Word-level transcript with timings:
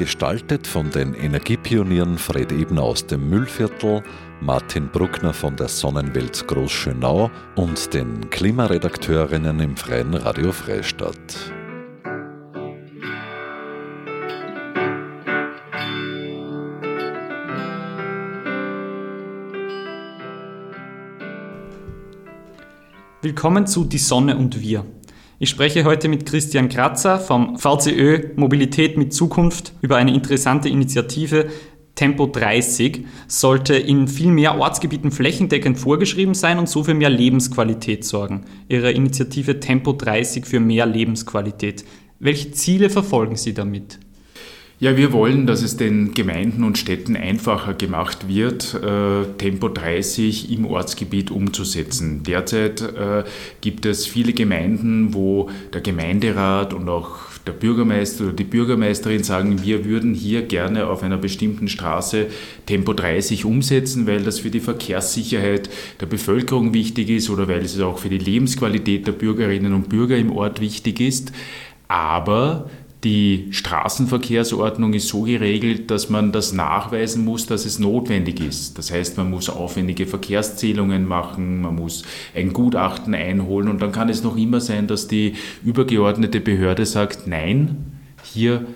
Gestaltet 0.00 0.66
von 0.66 0.90
den 0.90 1.12
Energiepionieren 1.12 2.16
Fred 2.16 2.52
Ebner 2.52 2.84
aus 2.84 3.06
dem 3.06 3.28
Müllviertel, 3.28 4.02
Martin 4.40 4.88
Bruckner 4.88 5.34
von 5.34 5.56
der 5.56 5.68
Sonnenwelt 5.68 6.48
Großschönau 6.48 7.30
und 7.56 7.92
den 7.92 8.30
Klimaredakteurinnen 8.30 9.60
im 9.60 9.76
Freien 9.76 10.14
Radio 10.14 10.52
Freistadt. 10.52 11.52
Willkommen 23.20 23.66
zu 23.66 23.84
Die 23.84 23.98
Sonne 23.98 24.34
und 24.38 24.62
wir. 24.62 24.86
Ich 25.42 25.48
spreche 25.48 25.84
heute 25.84 26.08
mit 26.08 26.26
Christian 26.26 26.68
Kratzer 26.68 27.18
vom 27.18 27.56
VCÖ 27.56 28.34
Mobilität 28.36 28.98
mit 28.98 29.14
Zukunft 29.14 29.72
über 29.80 29.96
eine 29.96 30.12
interessante 30.12 30.68
Initiative. 30.68 31.48
Tempo 31.94 32.26
30 32.26 33.06
sollte 33.26 33.74
in 33.74 34.06
viel 34.06 34.32
mehr 34.32 34.58
Ortsgebieten 34.58 35.10
flächendeckend 35.10 35.78
vorgeschrieben 35.78 36.34
sein 36.34 36.58
und 36.58 36.68
so 36.68 36.84
für 36.84 36.92
mehr 36.92 37.08
Lebensqualität 37.08 38.04
sorgen. 38.04 38.44
Ihre 38.68 38.92
Initiative 38.92 39.60
Tempo 39.60 39.94
30 39.94 40.44
für 40.44 40.60
mehr 40.60 40.84
Lebensqualität. 40.84 41.86
Welche 42.18 42.50
Ziele 42.50 42.90
verfolgen 42.90 43.36
Sie 43.36 43.54
damit? 43.54 43.98
Ja, 44.82 44.96
wir 44.96 45.12
wollen, 45.12 45.46
dass 45.46 45.60
es 45.60 45.76
den 45.76 46.14
Gemeinden 46.14 46.64
und 46.64 46.78
Städten 46.78 47.14
einfacher 47.14 47.74
gemacht 47.74 48.28
wird, 48.28 48.72
äh, 48.82 49.26
Tempo 49.36 49.68
30 49.68 50.50
im 50.50 50.64
Ortsgebiet 50.64 51.30
umzusetzen. 51.30 52.22
Derzeit 52.22 52.80
äh, 52.80 53.24
gibt 53.60 53.84
es 53.84 54.06
viele 54.06 54.32
Gemeinden, 54.32 55.12
wo 55.12 55.50
der 55.74 55.82
Gemeinderat 55.82 56.72
und 56.72 56.88
auch 56.88 57.10
der 57.46 57.52
Bürgermeister 57.52 58.24
oder 58.24 58.32
die 58.32 58.44
Bürgermeisterin 58.44 59.22
sagen, 59.22 59.62
wir 59.62 59.84
würden 59.84 60.14
hier 60.14 60.40
gerne 60.46 60.86
auf 60.86 61.02
einer 61.02 61.18
bestimmten 61.18 61.68
Straße 61.68 62.28
Tempo 62.64 62.94
30 62.94 63.44
umsetzen, 63.44 64.06
weil 64.06 64.22
das 64.22 64.38
für 64.38 64.50
die 64.50 64.60
Verkehrssicherheit 64.60 65.68
der 66.00 66.06
Bevölkerung 66.06 66.72
wichtig 66.72 67.10
ist 67.10 67.28
oder 67.28 67.48
weil 67.48 67.60
es 67.60 67.78
auch 67.80 67.98
für 67.98 68.08
die 68.08 68.16
Lebensqualität 68.16 69.06
der 69.06 69.12
Bürgerinnen 69.12 69.74
und 69.74 69.90
Bürger 69.90 70.16
im 70.16 70.32
Ort 70.32 70.62
wichtig 70.62 71.00
ist. 71.00 71.32
Aber 71.86 72.70
die 73.04 73.48
Straßenverkehrsordnung 73.50 74.92
ist 74.92 75.08
so 75.08 75.22
geregelt, 75.22 75.90
dass 75.90 76.10
man 76.10 76.32
das 76.32 76.52
nachweisen 76.52 77.24
muss, 77.24 77.46
dass 77.46 77.64
es 77.64 77.78
notwendig 77.78 78.40
ist. 78.40 78.76
Das 78.76 78.90
heißt, 78.90 79.16
man 79.16 79.30
muss 79.30 79.48
aufwendige 79.48 80.06
Verkehrszählungen 80.06 81.08
machen, 81.08 81.62
man 81.62 81.76
muss 81.76 82.04
ein 82.34 82.52
Gutachten 82.52 83.14
einholen 83.14 83.68
und 83.68 83.80
dann 83.80 83.92
kann 83.92 84.10
es 84.10 84.22
noch 84.22 84.36
immer 84.36 84.60
sein, 84.60 84.86
dass 84.86 85.08
die 85.08 85.34
übergeordnete 85.64 86.40
Behörde 86.40 86.84
sagt, 86.84 87.26
nein, 87.26 88.00
hier 88.22 88.66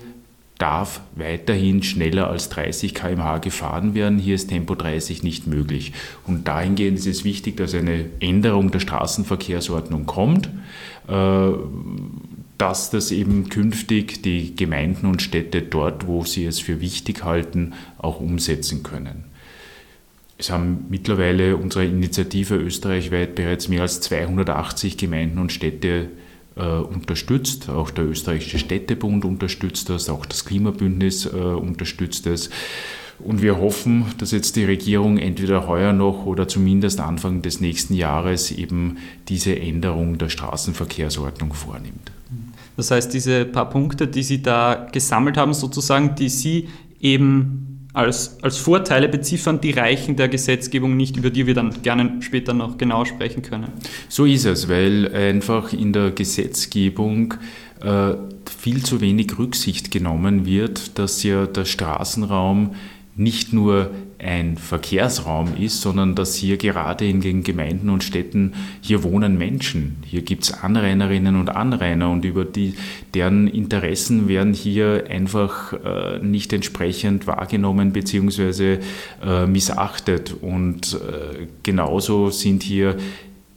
darf 0.57 1.03
weiterhin 1.17 1.83
schneller 1.83 2.31
als 2.31 2.49
30 2.49 2.95
km/h 2.95 3.39
gefahren 3.39 3.95
werden. 3.95 4.19
Hier 4.19 4.37
ist 4.37 4.49
Tempo 4.49 4.75
30 4.75 5.23
nicht 5.23 5.47
möglich. 5.47 5.93
Und 6.27 6.49
dahingehend 6.49 6.99
ist 6.99 7.07
es 7.07 7.25
wichtig, 7.25 7.57
dass 7.57 7.75
eine 7.75 8.07
Änderung 8.21 8.71
der 8.71 8.81
Straßenverkehrsordnung 8.81 10.07
kommt 10.07 10.49
äh, 11.09 11.49
dass 12.59 12.91
das 12.91 13.11
eben 13.11 13.49
künftig 13.49 14.23
die 14.23 14.55
Gemeinden 14.55 15.07
und 15.07 15.23
Städte 15.23 15.63
dort, 15.63 16.07
wo 16.07 16.25
sie 16.25 16.45
es 16.45 16.61
für 16.61 16.81
wichtig 16.81 17.25
halten, 17.25 17.73
auch 17.99 18.21
umsetzen 18.21 18.83
können. 18.83 19.25
Es 20.37 20.51
haben 20.51 20.87
mittlerweile 20.89 21.57
unsere 21.57 21.85
Initiative 21.85 22.57
österreichweit 22.57 23.35
bereits 23.35 23.69
mehr 23.69 23.83
als 23.83 24.01
280 24.01 24.97
Gemeinden 24.97 25.39
und 25.39 25.53
Städte 25.53 26.09
äh, 26.57 26.65
unterstützt. 26.65 27.69
Auch 27.69 27.91
der 27.91 28.07
österreichische 28.07 28.59
Städtebund 28.59 29.25
unterstützt 29.25 29.91
das, 29.91 30.09
auch 30.09 30.27
das 30.27 30.45
Klimabündnis 30.45 31.27
äh, 31.27 31.31
unterstützt 31.31 32.27
es. 32.27 32.51
Und 33.21 33.43
wir 33.43 33.59
hoffen, 33.59 34.07
dass 34.19 34.33
jetzt 34.33 34.57
die 34.57 34.65
Regierung 34.65 35.19
entweder 35.19 35.69
heuer 35.69 35.93
noch 35.93 36.27
oder 36.27 36.49
zumindest 36.49 36.99
Anfang 37.01 37.43
des 37.43 37.61
nächsten 37.61 37.95
Jahres 37.95 38.51
eben 38.51 38.99
diese 39.29 39.59
Änderung 39.59 40.19
der 40.19 40.29
Straßenverkehrsordnung 40.31 41.53
vornimmt. 41.53 42.11
Das 42.77 42.91
heißt, 42.91 43.13
diese 43.13 43.45
paar 43.45 43.71
Punkte, 43.71 44.09
die 44.09 44.23
Sie 44.23 44.43
da 44.43 44.89
gesammelt 44.91 45.37
haben, 45.37 45.55
sozusagen, 45.55 46.15
die 46.15 46.29
Sie 46.29 46.69
eben 47.01 47.89
als, 47.95 48.37
als 48.43 48.59
Vorteile 48.59 49.09
beziffern, 49.09 49.61
die 49.61 49.71
reichen 49.71 50.17
der 50.17 50.29
Gesetzgebung 50.29 50.97
nicht, 50.97 51.17
über 51.17 51.31
die 51.31 51.47
wir 51.47 51.55
dann 51.55 51.83
gerne 51.83 52.21
später 52.21 52.53
noch 52.53 52.77
genau 52.77 53.05
sprechen 53.05 53.43
können. 53.43 53.69
So 54.09 54.25
ist 54.25 54.45
es, 54.45 54.69
weil 54.69 55.15
einfach 55.15 55.73
in 55.73 55.93
der 55.93 56.11
Gesetzgebung 56.11 57.35
äh, 57.81 58.15
viel 58.59 58.83
zu 58.83 59.01
wenig 59.01 59.39
Rücksicht 59.39 59.93
genommen 59.93 60.45
wird, 60.45 60.99
dass 60.99 61.23
ja 61.23 61.47
der 61.47 61.65
Straßenraum 61.65 62.75
nicht 63.17 63.53
nur 63.53 63.91
ein 64.25 64.57
Verkehrsraum 64.57 65.57
ist, 65.57 65.81
sondern 65.81 66.15
dass 66.15 66.35
hier 66.35 66.57
gerade 66.57 67.07
in 67.07 67.21
den 67.21 67.43
Gemeinden 67.43 67.91
und 67.91 68.03
Städten, 68.03 68.55
hier 68.81 69.03
wohnen 69.03 69.37
Menschen, 69.37 69.97
hier 70.05 70.23
gibt 70.23 70.45
es 70.45 70.53
Anrainerinnen 70.53 71.37
und 71.37 71.51
Anrainer 71.51 72.11
und 72.11 72.25
über 72.25 72.45
die, 72.45 72.75
deren 73.13 73.49
Interessen 73.49 74.29
werden 74.29 74.55
hier 74.55 75.05
einfach 75.09 75.73
äh, 75.73 76.19
nicht 76.21 76.53
entsprechend 76.53 77.27
wahrgenommen 77.27 77.93
bzw. 77.93 78.79
Äh, 79.25 79.47
missachtet. 79.47 80.35
Und 80.41 80.95
äh, 80.95 81.47
genauso 81.63 82.31
sind 82.31 82.63
hier 82.63 82.97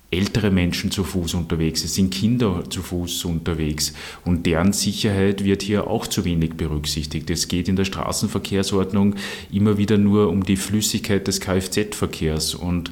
ältere 0.09 0.51
Menschen 0.51 0.89
zu 0.89 1.03
Fuß 1.03 1.33
unterwegs, 1.33 1.83
es 1.83 1.95
sind 1.95 2.13
Kinder 2.13 2.63
zu 2.69 2.81
Fuß 2.81 3.25
unterwegs 3.25 3.93
und 4.23 4.45
deren 4.45 4.71
Sicherheit 4.71 5.43
wird 5.43 5.63
hier 5.63 5.87
auch 5.87 6.07
zu 6.07 6.23
wenig 6.23 6.53
berücksichtigt. 6.53 7.29
Es 7.29 7.47
geht 7.47 7.67
in 7.67 7.75
der 7.75 7.85
Straßenverkehrsordnung 7.85 9.15
immer 9.51 9.77
wieder 9.77 9.97
nur 9.97 10.29
um 10.29 10.43
die 10.43 10.55
Flüssigkeit 10.55 11.27
des 11.27 11.41
Kfz-Verkehrs 11.41 12.55
und 12.55 12.91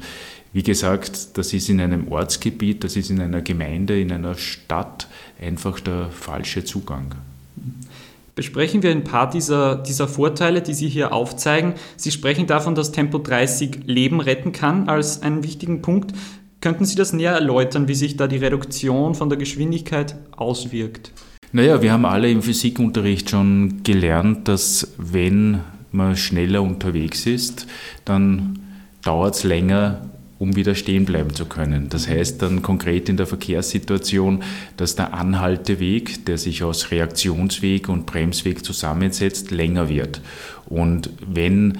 wie 0.52 0.62
gesagt, 0.62 1.36
das 1.38 1.52
ist 1.52 1.68
in 1.68 1.80
einem 1.80 2.08
Ortsgebiet, 2.08 2.84
das 2.84 2.96
ist 2.96 3.10
in 3.10 3.20
einer 3.20 3.42
Gemeinde, 3.42 4.00
in 4.00 4.12
einer 4.12 4.36
Stadt 4.36 5.06
einfach 5.40 5.80
der 5.80 6.10
falsche 6.10 6.64
Zugang. 6.64 7.14
Besprechen 8.34 8.82
wir 8.82 8.90
ein 8.90 9.04
paar 9.04 9.30
dieser, 9.30 9.76
dieser 9.76 10.08
Vorteile, 10.08 10.60
die 10.60 10.74
Sie 10.74 10.88
hier 10.88 11.12
aufzeigen. 11.12 11.72
Sie 11.96 12.10
sprechen 12.10 12.46
davon, 12.46 12.74
dass 12.74 12.92
Tempo 12.92 13.18
30 13.18 13.84
Leben 13.86 14.20
retten 14.20 14.52
kann 14.52 14.88
als 14.88 15.22
einen 15.22 15.42
wichtigen 15.42 15.80
Punkt. 15.80 16.12
Könnten 16.66 16.84
Sie 16.84 16.96
das 16.96 17.12
näher 17.12 17.30
erläutern, 17.30 17.86
wie 17.86 17.94
sich 17.94 18.16
da 18.16 18.26
die 18.26 18.38
Reduktion 18.38 19.14
von 19.14 19.28
der 19.28 19.38
Geschwindigkeit 19.38 20.16
auswirkt? 20.32 21.12
Naja, 21.52 21.80
wir 21.80 21.92
haben 21.92 22.04
alle 22.04 22.28
im 22.28 22.42
Physikunterricht 22.42 23.30
schon 23.30 23.84
gelernt, 23.84 24.48
dass 24.48 24.92
wenn 24.98 25.60
man 25.92 26.16
schneller 26.16 26.62
unterwegs 26.62 27.24
ist, 27.24 27.68
dann 28.04 28.58
dauert 29.04 29.36
es 29.36 29.44
länger, 29.44 30.10
um 30.40 30.56
wieder 30.56 30.74
stehen 30.74 31.04
bleiben 31.04 31.32
zu 31.32 31.44
können. 31.44 31.88
Das 31.88 32.08
heißt 32.08 32.42
dann 32.42 32.62
konkret 32.62 33.08
in 33.08 33.16
der 33.16 33.28
Verkehrssituation, 33.28 34.42
dass 34.76 34.96
der 34.96 35.14
Anhalteweg, 35.14 36.26
der 36.26 36.36
sich 36.36 36.64
aus 36.64 36.90
Reaktionsweg 36.90 37.88
und 37.88 38.06
Bremsweg 38.06 38.64
zusammensetzt, 38.64 39.52
länger 39.52 39.88
wird. 39.88 40.20
Und 40.68 41.10
wenn 41.24 41.78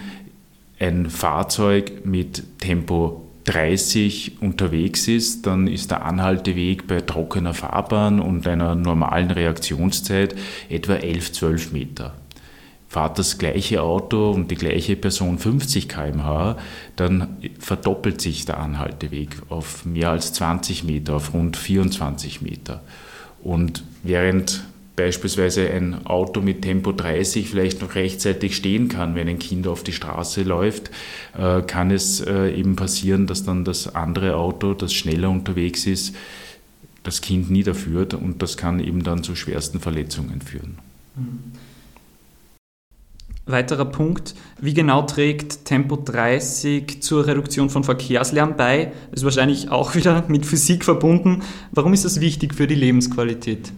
ein 0.78 1.10
Fahrzeug 1.10 2.06
mit 2.06 2.60
Tempo 2.60 3.25
30 3.46 4.38
unterwegs 4.40 5.06
ist, 5.06 5.46
dann 5.46 5.68
ist 5.68 5.92
der 5.92 6.04
Anhalteweg 6.04 6.86
bei 6.88 7.00
trockener 7.00 7.54
Fahrbahn 7.54 8.20
und 8.20 8.46
einer 8.46 8.74
normalen 8.74 9.30
Reaktionszeit 9.30 10.34
etwa 10.68 10.94
11, 10.94 11.32
12 11.32 11.72
Meter. 11.72 12.14
Fahrt 12.88 13.18
das 13.18 13.38
gleiche 13.38 13.82
Auto 13.82 14.30
und 14.30 14.50
die 14.50 14.56
gleiche 14.56 14.96
Person 14.96 15.38
50 15.38 15.88
km/h, 15.88 16.56
dann 16.96 17.36
verdoppelt 17.58 18.20
sich 18.20 18.46
der 18.46 18.58
Anhalteweg 18.58 19.30
auf 19.48 19.84
mehr 19.84 20.10
als 20.10 20.32
20 20.32 20.82
Meter, 20.84 21.16
auf 21.16 21.32
rund 21.32 21.56
24 21.56 22.42
Meter. 22.42 22.82
Und 23.42 23.84
während 24.02 24.64
beispielsweise 24.96 25.70
ein 25.70 26.06
Auto 26.06 26.40
mit 26.40 26.62
Tempo 26.62 26.90
30 26.90 27.48
vielleicht 27.48 27.82
noch 27.82 27.94
rechtzeitig 27.94 28.56
stehen 28.56 28.88
kann, 28.88 29.14
wenn 29.14 29.28
ein 29.28 29.38
Kind 29.38 29.68
auf 29.68 29.82
die 29.82 29.92
Straße 29.92 30.42
läuft, 30.42 30.90
äh, 31.38 31.62
kann 31.62 31.90
es 31.90 32.20
äh, 32.20 32.50
eben 32.50 32.74
passieren, 32.74 33.26
dass 33.26 33.44
dann 33.44 33.64
das 33.64 33.94
andere 33.94 34.36
Auto, 34.36 34.74
das 34.74 34.94
schneller 34.94 35.30
unterwegs 35.30 35.86
ist, 35.86 36.16
das 37.02 37.20
Kind 37.20 37.50
niederführt 37.50 38.14
und 38.14 38.42
das 38.42 38.56
kann 38.56 38.80
eben 38.80 39.04
dann 39.04 39.22
zu 39.22 39.36
schwersten 39.36 39.80
Verletzungen 39.80 40.40
führen. 40.40 40.78
Weiterer 43.48 43.84
Punkt, 43.84 44.34
wie 44.60 44.74
genau 44.74 45.02
trägt 45.02 45.66
Tempo 45.66 45.94
30 45.96 47.00
zur 47.00 47.28
Reduktion 47.28 47.70
von 47.70 47.84
Verkehrslärm 47.84 48.56
bei? 48.56 48.92
Das 49.12 49.20
ist 49.20 49.24
wahrscheinlich 49.24 49.70
auch 49.70 49.94
wieder 49.94 50.24
mit 50.26 50.46
Physik 50.46 50.84
verbunden. 50.84 51.42
Warum 51.70 51.92
ist 51.92 52.04
das 52.04 52.20
wichtig 52.20 52.54
für 52.54 52.66
die 52.66 52.74
Lebensqualität? 52.74 53.72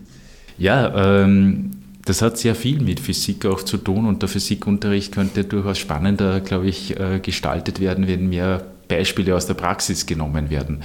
Ja, 0.58 1.22
ähm, 1.22 1.70
das 2.05 2.22
hat 2.22 2.38
sehr 2.38 2.55
viel 2.55 2.81
mit 2.81 3.00
Physik 3.00 3.44
auch 3.46 3.62
zu 3.62 3.76
tun 3.76 4.06
und 4.06 4.22
der 4.22 4.28
Physikunterricht 4.28 5.12
könnte 5.12 5.44
durchaus 5.44 5.78
spannender, 5.78 6.40
glaube 6.40 6.66
ich, 6.66 6.99
äh, 6.99 7.20
gestaltet 7.20 7.81
werden, 7.81 8.08
wenn 8.08 8.28
mehr 8.28 8.64
Beispiele 8.88 9.37
aus 9.37 9.46
der 9.46 9.55
Praxis 9.55 10.06
genommen 10.06 10.50
werden. 10.50 10.81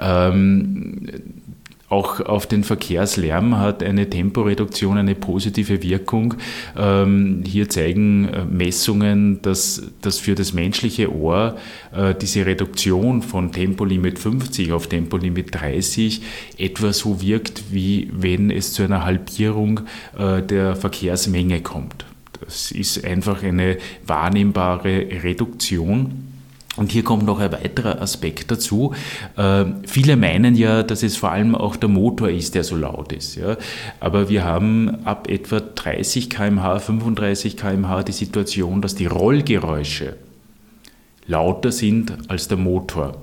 Ähm, 0.00 1.06
auch 1.88 2.20
auf 2.20 2.46
den 2.46 2.64
Verkehrslärm 2.64 3.58
hat 3.58 3.82
eine 3.82 4.08
Temporeduktion 4.08 4.96
eine 4.96 5.14
positive 5.14 5.82
Wirkung. 5.82 6.34
Ähm, 6.76 7.42
hier 7.46 7.68
zeigen 7.68 8.28
äh, 8.28 8.44
Messungen, 8.46 9.42
dass, 9.42 9.82
dass 10.00 10.18
für 10.18 10.34
das 10.34 10.54
menschliche 10.54 11.14
Ohr 11.14 11.56
äh, 11.94 12.14
diese 12.14 12.46
Reduktion 12.46 13.22
von 13.22 13.52
Tempolimit 13.52 14.18
50 14.18 14.72
auf 14.72 14.86
Tempolimit 14.86 15.54
30 15.54 16.22
etwa 16.58 16.92
so 16.92 17.20
wirkt, 17.20 17.64
wie 17.70 18.10
wenn 18.12 18.50
es 18.50 18.72
zu 18.72 18.82
einer 18.82 19.04
Halbierung 19.04 19.80
äh, 20.18 20.42
der 20.42 20.76
Verkehrsmenge 20.76 21.60
kommt. 21.60 22.06
Das 22.40 22.72
ist 22.72 23.04
einfach 23.04 23.42
eine 23.42 23.78
wahrnehmbare 24.06 25.22
Reduktion. 25.22 26.33
Und 26.76 26.90
hier 26.90 27.04
kommt 27.04 27.24
noch 27.24 27.38
ein 27.38 27.52
weiterer 27.52 28.02
Aspekt 28.02 28.50
dazu. 28.50 28.94
Äh, 29.36 29.64
viele 29.86 30.16
meinen 30.16 30.56
ja, 30.56 30.82
dass 30.82 31.02
es 31.02 31.16
vor 31.16 31.30
allem 31.30 31.54
auch 31.54 31.76
der 31.76 31.88
Motor 31.88 32.30
ist, 32.30 32.54
der 32.54 32.64
so 32.64 32.76
laut 32.76 33.12
ist. 33.12 33.36
Ja? 33.36 33.56
Aber 34.00 34.28
wir 34.28 34.44
haben 34.44 35.04
ab 35.04 35.28
etwa 35.28 35.60
30 35.60 36.30
km/h, 36.30 36.80
35 36.80 37.56
km/h 37.56 38.02
die 38.02 38.12
Situation, 38.12 38.82
dass 38.82 38.94
die 38.96 39.06
Rollgeräusche 39.06 40.16
lauter 41.26 41.72
sind 41.72 42.28
als 42.28 42.48
der 42.48 42.58
Motor. 42.58 43.22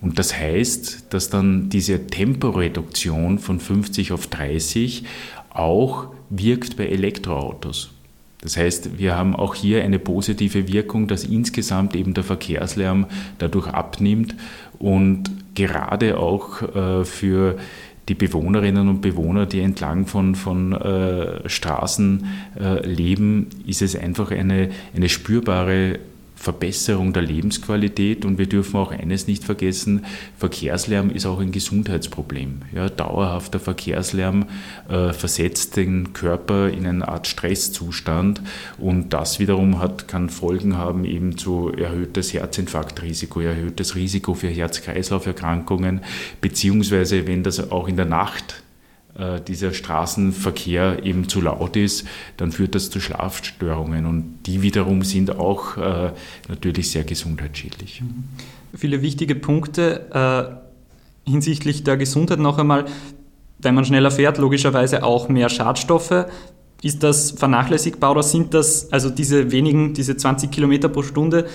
Und 0.00 0.18
das 0.18 0.36
heißt, 0.36 1.14
dass 1.14 1.30
dann 1.30 1.70
diese 1.70 2.06
Temporeduktion 2.08 3.38
von 3.38 3.60
50 3.60 4.12
auf 4.12 4.26
30 4.26 5.04
auch 5.50 6.08
wirkt 6.28 6.76
bei 6.76 6.86
Elektroautos. 6.88 7.92
Das 8.42 8.56
heißt, 8.56 8.98
wir 8.98 9.16
haben 9.16 9.34
auch 9.34 9.54
hier 9.54 9.82
eine 9.82 10.00
positive 10.00 10.68
Wirkung, 10.68 11.06
dass 11.06 11.24
insgesamt 11.24 11.94
eben 11.94 12.12
der 12.12 12.24
Verkehrslärm 12.24 13.06
dadurch 13.38 13.68
abnimmt 13.68 14.34
und 14.78 15.30
gerade 15.54 16.18
auch 16.18 16.60
äh, 16.74 17.04
für 17.04 17.56
die 18.08 18.14
Bewohnerinnen 18.14 18.88
und 18.88 19.00
Bewohner, 19.00 19.46
die 19.46 19.60
entlang 19.60 20.06
von, 20.06 20.34
von 20.34 20.72
äh, 20.72 21.48
Straßen 21.48 22.26
äh, 22.60 22.84
leben, 22.84 23.46
ist 23.64 23.80
es 23.80 23.94
einfach 23.94 24.32
eine, 24.32 24.70
eine 24.94 25.08
spürbare 25.08 26.00
Verbesserung 26.42 27.12
der 27.12 27.22
Lebensqualität 27.22 28.24
und 28.24 28.36
wir 28.36 28.48
dürfen 28.48 28.76
auch 28.76 28.90
eines 28.90 29.28
nicht 29.28 29.44
vergessen, 29.44 30.04
Verkehrslärm 30.36 31.10
ist 31.10 31.24
auch 31.24 31.38
ein 31.38 31.52
Gesundheitsproblem. 31.52 32.62
Ja, 32.74 32.88
dauerhafter 32.88 33.60
Verkehrslärm 33.60 34.46
äh, 34.88 35.12
versetzt 35.12 35.76
den 35.76 36.12
Körper 36.14 36.68
in 36.68 36.84
eine 36.84 37.06
Art 37.06 37.28
Stresszustand 37.28 38.42
und 38.78 39.12
das 39.12 39.38
wiederum 39.38 39.78
hat, 39.78 40.08
kann 40.08 40.30
Folgen 40.30 40.76
haben 40.76 41.04
eben 41.04 41.38
zu 41.38 41.68
erhöhtes 41.68 42.34
Herzinfarktrisiko, 42.34 43.38
erhöhtes 43.38 43.94
Risiko 43.94 44.34
für 44.34 44.48
Herz-Kreislauf-Erkrankungen, 44.48 46.00
beziehungsweise 46.40 47.28
wenn 47.28 47.44
das 47.44 47.70
auch 47.70 47.86
in 47.86 47.94
der 47.94 48.06
Nacht 48.06 48.61
dieser 49.46 49.74
Straßenverkehr 49.74 51.04
eben 51.04 51.28
zu 51.28 51.42
laut 51.42 51.76
ist, 51.76 52.06
dann 52.38 52.50
führt 52.50 52.74
das 52.74 52.88
zu 52.88 52.98
Schlafstörungen 52.98 54.06
und 54.06 54.38
die 54.46 54.62
wiederum 54.62 55.02
sind 55.02 55.38
auch 55.38 55.76
äh, 55.76 56.12
natürlich 56.48 56.90
sehr 56.90 57.04
gesundheitsschädlich. 57.04 58.00
Mhm. 58.00 58.24
Viele 58.74 59.02
wichtige 59.02 59.34
Punkte 59.34 60.62
äh, 61.26 61.30
hinsichtlich 61.30 61.84
der 61.84 61.96
Gesundheit 61.96 62.38
noch 62.38 62.58
einmal. 62.58 62.86
Wenn 63.58 63.74
man 63.74 63.84
schneller 63.84 64.10
fährt, 64.10 64.38
logischerweise 64.38 65.04
auch 65.04 65.28
mehr 65.28 65.48
Schadstoffe. 65.48 66.26
Ist 66.82 67.02
das 67.02 67.30
vernachlässigbar 67.32 68.10
oder 68.10 68.22
sind 68.24 68.54
das, 68.54 68.90
also 68.92 69.08
diese 69.08 69.52
wenigen, 69.52 69.94
diese 69.94 70.16
20 70.16 70.50
Kilometer 70.50 70.88
pro 70.88 71.02
Stunde, 71.02 71.46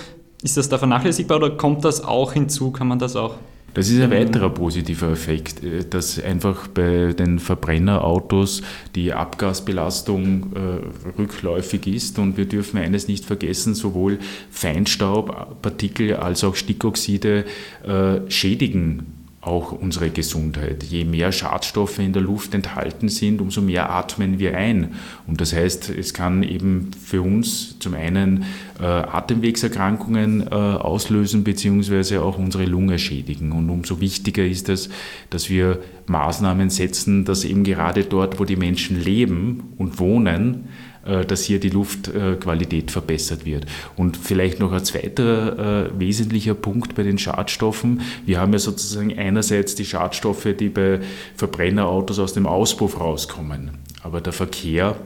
ist 0.42 0.56
das 0.56 0.68
da 0.68 0.78
vernachlässigbar 0.78 1.38
oder 1.38 1.50
kommt 1.50 1.84
das 1.84 2.02
auch 2.02 2.32
hinzu? 2.32 2.70
Kann 2.70 2.88
man 2.88 2.98
das 2.98 3.16
auch 3.16 3.34
das 3.74 3.90
ist 3.90 4.00
ein 4.00 4.10
weiterer 4.10 4.50
positiver 4.50 5.10
Effekt, 5.10 5.62
äh, 5.62 5.84
dass 5.84 6.20
einfach 6.22 6.68
bei 6.68 7.12
den 7.12 7.38
Verbrennerautos 7.38 8.62
die 8.94 9.12
Abgasbelastung 9.12 10.52
äh, 10.54 11.18
rückläufig 11.18 11.86
ist. 11.86 12.18
Und 12.18 12.36
wir 12.36 12.46
dürfen 12.46 12.78
eines 12.78 13.08
nicht 13.08 13.24
vergessen, 13.24 13.74
sowohl 13.74 14.18
Feinstaubpartikel 14.50 16.14
als 16.14 16.44
auch 16.44 16.54
Stickoxide 16.54 17.44
äh, 17.86 18.30
schädigen 18.30 19.17
auch 19.40 19.70
unsere 19.70 20.10
Gesundheit. 20.10 20.82
Je 20.82 21.04
mehr 21.04 21.30
Schadstoffe 21.30 22.00
in 22.00 22.12
der 22.12 22.22
Luft 22.22 22.54
enthalten 22.54 23.08
sind, 23.08 23.40
umso 23.40 23.62
mehr 23.62 23.90
atmen 23.90 24.38
wir 24.38 24.56
ein. 24.56 24.94
Und 25.26 25.40
das 25.40 25.52
heißt, 25.52 25.90
es 25.90 26.12
kann 26.12 26.42
eben 26.42 26.90
für 26.92 27.22
uns 27.22 27.78
zum 27.78 27.94
einen 27.94 28.44
äh, 28.80 28.84
Atemwegserkrankungen 28.84 30.48
äh, 30.48 30.54
auslösen, 30.54 31.44
beziehungsweise 31.44 32.22
auch 32.22 32.36
unsere 32.36 32.64
Lunge 32.64 32.98
schädigen. 32.98 33.52
Und 33.52 33.70
umso 33.70 34.00
wichtiger 34.00 34.44
ist 34.44 34.68
es, 34.68 34.88
dass 35.30 35.48
wir 35.48 35.80
Maßnahmen 36.06 36.68
setzen, 36.68 37.24
dass 37.24 37.44
eben 37.44 37.62
gerade 37.62 38.04
dort, 38.04 38.40
wo 38.40 38.44
die 38.44 38.56
Menschen 38.56 39.00
leben 39.00 39.74
und 39.78 40.00
wohnen, 40.00 40.68
dass 41.26 41.42
hier 41.42 41.60
die 41.60 41.70
Luftqualität 41.70 42.90
verbessert 42.90 43.44
wird. 43.44 43.66
Und 43.96 44.16
vielleicht 44.16 44.60
noch 44.60 44.72
ein 44.72 44.84
zweiter 44.84 45.86
äh, 45.86 45.98
wesentlicher 45.98 46.54
Punkt 46.54 46.94
bei 46.94 47.02
den 47.02 47.18
Schadstoffen. 47.18 48.00
Wir 48.26 48.40
haben 48.40 48.52
ja 48.52 48.58
sozusagen 48.58 49.16
einerseits 49.18 49.74
die 49.74 49.84
Schadstoffe, 49.84 50.48
die 50.58 50.68
bei 50.68 51.00
Verbrennerautos 51.36 52.18
aus 52.18 52.32
dem 52.32 52.46
Auspuff 52.46 53.00
rauskommen. 53.00 53.70
Aber 54.02 54.20
der 54.20 54.32
Verkehr 54.32 54.96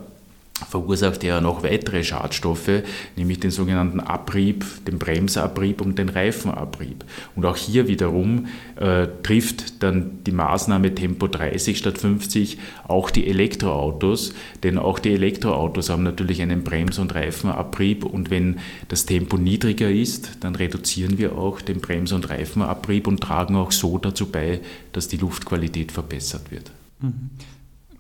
verursacht 0.69 1.25
er 1.25 1.41
noch 1.41 1.63
weitere 1.63 2.05
Schadstoffe, 2.05 2.83
nämlich 3.17 3.41
den 3.41 3.51
sogenannten 3.51 4.01
Abrieb, 4.01 4.65
den 4.87 4.99
Bremsabrieb 4.99 5.81
und 5.81 5.99
den 5.99 6.09
Reifenabrieb. 6.09 7.05
Und 7.37 7.45
auch 7.47 7.57
hier 7.57 7.89
wiederum 7.89 8.47
äh, 8.77 9.07
trifft 9.23 9.83
dann 9.83 10.23
die 10.25 10.33
Maßnahme 10.33 10.95
Tempo 10.95 11.27
30 11.29 11.79
statt 11.79 11.99
50 11.99 12.59
auch 12.87 13.11
die 13.11 13.27
Elektroautos, 13.27 14.35
denn 14.63 14.79
auch 14.79 14.99
die 14.99 15.13
Elektroautos 15.13 15.91
haben 15.91 16.03
natürlich 16.03 16.43
einen 16.43 16.65
Brems- 16.65 16.99
und 16.99 17.15
Reifenabrieb 17.15 18.05
und 18.05 18.31
wenn 18.31 18.59
das 18.89 19.07
Tempo 19.07 19.37
niedriger 19.37 19.91
ist, 19.91 20.39
dann 20.41 20.55
reduzieren 20.55 21.19
wir 21.19 21.37
auch 21.37 21.61
den 21.61 21.81
Brems- 21.81 22.13
und 22.13 22.29
Reifenabrieb 22.29 23.07
und 23.07 23.21
tragen 23.21 23.57
auch 23.57 23.73
so 23.73 23.99
dazu 23.99 24.27
bei, 24.27 24.61
dass 24.93 25.09
die 25.09 25.17
Luftqualität 25.17 25.93
verbessert 25.93 26.51
wird. 26.51 26.71
Mhm. 27.01 27.31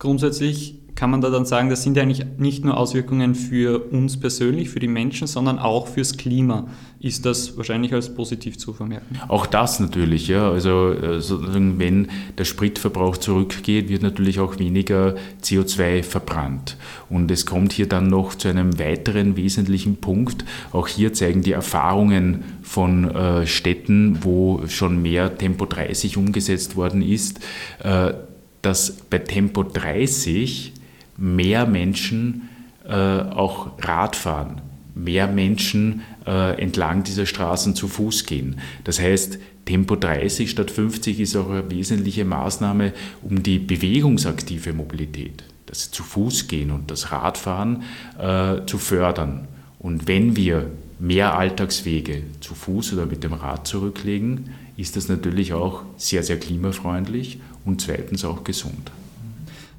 Grundsätzlich 0.02 0.80
kann 0.96 1.10
man 1.10 1.20
da 1.20 1.30
dann 1.30 1.44
sagen, 1.44 1.70
das 1.70 1.84
sind 1.84 1.96
ja 1.96 2.02
eigentlich 2.02 2.26
nicht 2.38 2.64
nur 2.64 2.76
Auswirkungen 2.76 3.36
für 3.36 3.78
uns 3.92 4.18
persönlich, 4.18 4.68
für 4.68 4.80
die 4.80 4.88
Menschen, 4.88 5.28
sondern 5.28 5.60
auch 5.60 5.86
fürs 5.86 6.16
Klima. 6.16 6.66
Ist 6.98 7.24
das 7.24 7.56
wahrscheinlich 7.56 7.94
als 7.94 8.12
positiv 8.12 8.58
zu 8.58 8.72
vermerken? 8.72 9.20
Auch 9.28 9.46
das 9.46 9.78
natürlich, 9.78 10.26
ja. 10.26 10.50
Also 10.50 10.96
wenn 10.98 12.08
der 12.36 12.44
Spritverbrauch 12.44 13.16
zurückgeht, 13.16 13.88
wird 13.90 14.02
natürlich 14.02 14.40
auch 14.40 14.58
weniger 14.58 15.14
CO2 15.40 16.02
verbrannt. 16.02 16.76
Und 17.08 17.30
es 17.30 17.46
kommt 17.46 17.72
hier 17.72 17.88
dann 17.88 18.08
noch 18.08 18.34
zu 18.34 18.48
einem 18.48 18.80
weiteren 18.80 19.36
wesentlichen 19.36 19.98
Punkt. 19.98 20.44
Auch 20.72 20.88
hier 20.88 21.12
zeigen 21.12 21.42
die 21.42 21.52
Erfahrungen 21.52 22.42
von 22.62 23.08
äh, 23.08 23.46
Städten, 23.46 24.18
wo 24.22 24.62
schon 24.66 25.00
mehr 25.00 25.38
Tempo 25.38 25.64
30 25.64 26.16
umgesetzt 26.16 26.74
worden 26.74 27.02
ist, 27.02 27.38
äh, 27.84 28.14
dass 28.62 28.92
bei 28.92 29.18
Tempo 29.18 29.62
30 29.62 30.72
mehr 31.16 31.66
Menschen 31.66 32.48
äh, 32.88 32.92
auch 32.94 33.72
Rad 33.80 34.16
fahren, 34.16 34.60
mehr 34.94 35.26
Menschen 35.26 36.02
äh, 36.26 36.60
entlang 36.60 37.02
dieser 37.02 37.26
Straßen 37.26 37.74
zu 37.74 37.88
Fuß 37.88 38.26
gehen. 38.26 38.60
Das 38.84 39.00
heißt, 39.00 39.38
Tempo 39.64 39.96
30 39.96 40.50
statt 40.50 40.70
50 40.70 41.20
ist 41.20 41.36
auch 41.36 41.48
eine 41.48 41.70
wesentliche 41.70 42.24
Maßnahme, 42.24 42.92
um 43.22 43.42
die 43.42 43.58
bewegungsaktive 43.58 44.72
Mobilität, 44.72 45.44
das 45.66 45.90
zu 45.90 46.02
Fuß 46.02 46.48
gehen 46.48 46.70
und 46.70 46.90
das 46.90 47.12
Radfahren 47.12 47.84
äh, 48.18 48.66
zu 48.66 48.78
fördern. 48.78 49.46
Und 49.78 50.08
wenn 50.08 50.36
wir 50.36 50.70
mehr 50.98 51.36
Alltagswege 51.36 52.22
zu 52.40 52.54
Fuß 52.54 52.92
oder 52.94 53.06
mit 53.06 53.24
dem 53.24 53.32
Rad 53.32 53.66
zurücklegen, 53.66 54.50
ist 54.76 54.96
das 54.96 55.08
natürlich 55.08 55.52
auch 55.52 55.82
sehr, 55.96 56.22
sehr 56.22 56.38
klimafreundlich 56.38 57.40
und 57.64 57.80
zweitens 57.80 58.24
auch 58.24 58.44
gesund. 58.44 58.90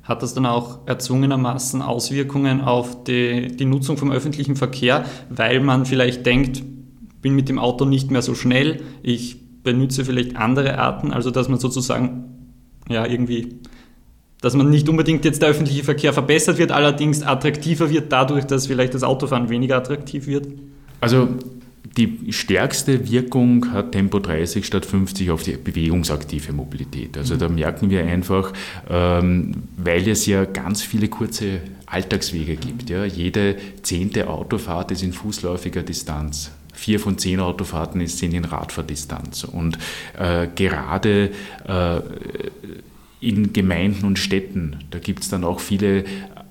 Hat 0.03 0.21
das 0.21 0.33
dann 0.33 0.45
auch 0.45 0.79
erzwungenermaßen 0.85 1.81
Auswirkungen 1.81 2.61
auf 2.61 3.03
die, 3.05 3.47
die 3.55 3.65
Nutzung 3.65 3.97
vom 3.97 4.11
öffentlichen 4.11 4.55
Verkehr, 4.55 5.05
weil 5.29 5.61
man 5.61 5.85
vielleicht 5.85 6.25
denkt, 6.25 6.61
bin 7.21 7.35
mit 7.35 7.47
dem 7.47 7.57
Auto 7.57 7.85
nicht 7.85 8.11
mehr 8.11 8.21
so 8.21 8.35
schnell, 8.35 8.81
ich 9.01 9.37
benutze 9.63 10.03
vielleicht 10.03 10.35
andere 10.35 10.77
Arten, 10.77 11.13
also 11.13 11.31
dass 11.31 11.47
man 11.47 11.59
sozusagen 11.59 12.25
ja 12.89 13.05
irgendwie 13.05 13.59
dass 14.43 14.55
man 14.55 14.69
nicht 14.69 14.89
unbedingt 14.89 15.23
jetzt 15.23 15.41
der 15.41 15.47
öffentliche 15.47 15.85
Verkehr 15.85 16.11
verbessert 16.11 16.57
wird, 16.57 16.73
allerdings 16.73 17.23
attraktiver 17.23 17.89
wird 17.89 18.11
dadurch, 18.11 18.43
dass 18.43 18.67
vielleicht 18.67 18.93
das 18.93 19.01
Autofahren 19.01 19.47
weniger 19.47 19.77
attraktiv 19.77 20.27
wird? 20.27 20.49
Also 20.99 21.29
die 21.97 22.31
stärkste 22.31 23.11
Wirkung 23.11 23.71
hat 23.71 23.91
Tempo 23.91 24.19
30 24.19 24.65
statt 24.65 24.85
50 24.85 25.31
auf 25.31 25.43
die 25.43 25.51
bewegungsaktive 25.51 26.53
Mobilität. 26.53 27.17
Also 27.17 27.35
da 27.35 27.49
merken 27.49 27.89
wir 27.89 28.05
einfach, 28.05 28.53
ähm, 28.89 29.63
weil 29.77 30.07
es 30.07 30.25
ja 30.25 30.45
ganz 30.45 30.81
viele 30.81 31.09
kurze 31.09 31.59
Alltagswege 31.85 32.55
gibt. 32.55 32.89
Ja. 32.89 33.05
Jede 33.05 33.57
zehnte 33.83 34.29
Autofahrt 34.29 34.91
ist 34.91 35.03
in 35.03 35.13
fußläufiger 35.13 35.83
Distanz. 35.83 36.51
Vier 36.73 36.99
von 36.99 37.19
zehn 37.19 37.39
Autofahrten 37.39 38.05
sind 38.07 38.33
in 38.33 38.45
Radfahrdistanz. 38.45 39.43
Und 39.43 39.77
äh, 40.17 40.47
gerade 40.55 41.29
äh, 41.67 42.01
in 43.19 43.53
Gemeinden 43.53 44.05
und 44.05 44.17
Städten, 44.17 44.77
da 44.89 44.99
gibt 44.99 45.21
es 45.21 45.29
dann 45.29 45.43
auch 45.43 45.59
viele 45.59 46.03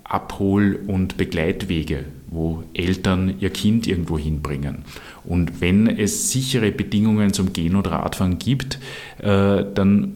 Abhol- 0.05 0.79
und 0.87 1.17
Begleitwege, 1.17 2.05
wo 2.29 2.65
Eltern 2.75 3.35
ihr 3.41 3.51
Kind 3.51 3.87
irgendwo 3.87 4.19
hinbringen. 4.19 4.85
Und 5.25 5.61
wenn 5.61 5.87
es 5.87 6.33
sichere 6.33 6.73
Bedingungen 6.73 7.33
zum 7.33 7.53
Gehen 7.53 7.77
oder 7.77 7.93
Radfahren 7.93 8.39
gibt, 8.39 8.79
äh, 9.19 9.65
dann 9.75 10.15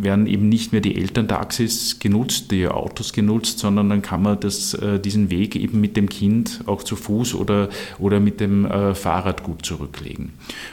werden 0.00 0.26
eben 0.26 0.48
nicht 0.48 0.70
mehr 0.70 0.80
die 0.80 0.96
Elterntaxis 0.96 1.98
genutzt, 1.98 2.52
die 2.52 2.68
Autos 2.68 3.12
genutzt, 3.12 3.58
sondern 3.58 3.88
dann 3.88 4.02
kann 4.02 4.22
man 4.22 4.38
das, 4.38 4.74
äh, 4.74 5.00
diesen 5.00 5.30
Weg 5.30 5.56
eben 5.56 5.80
mit 5.80 5.96
dem 5.96 6.08
Kind 6.08 6.60
auch 6.66 6.84
zu 6.84 6.94
Fuß 6.94 7.34
oder, 7.34 7.68
oder 7.98 8.20
mit 8.20 8.38
dem 8.38 8.64
äh, 8.64 8.94
Fahrrad 8.94 9.42
gut 9.42 9.66
zurücklegen. 9.66 10.30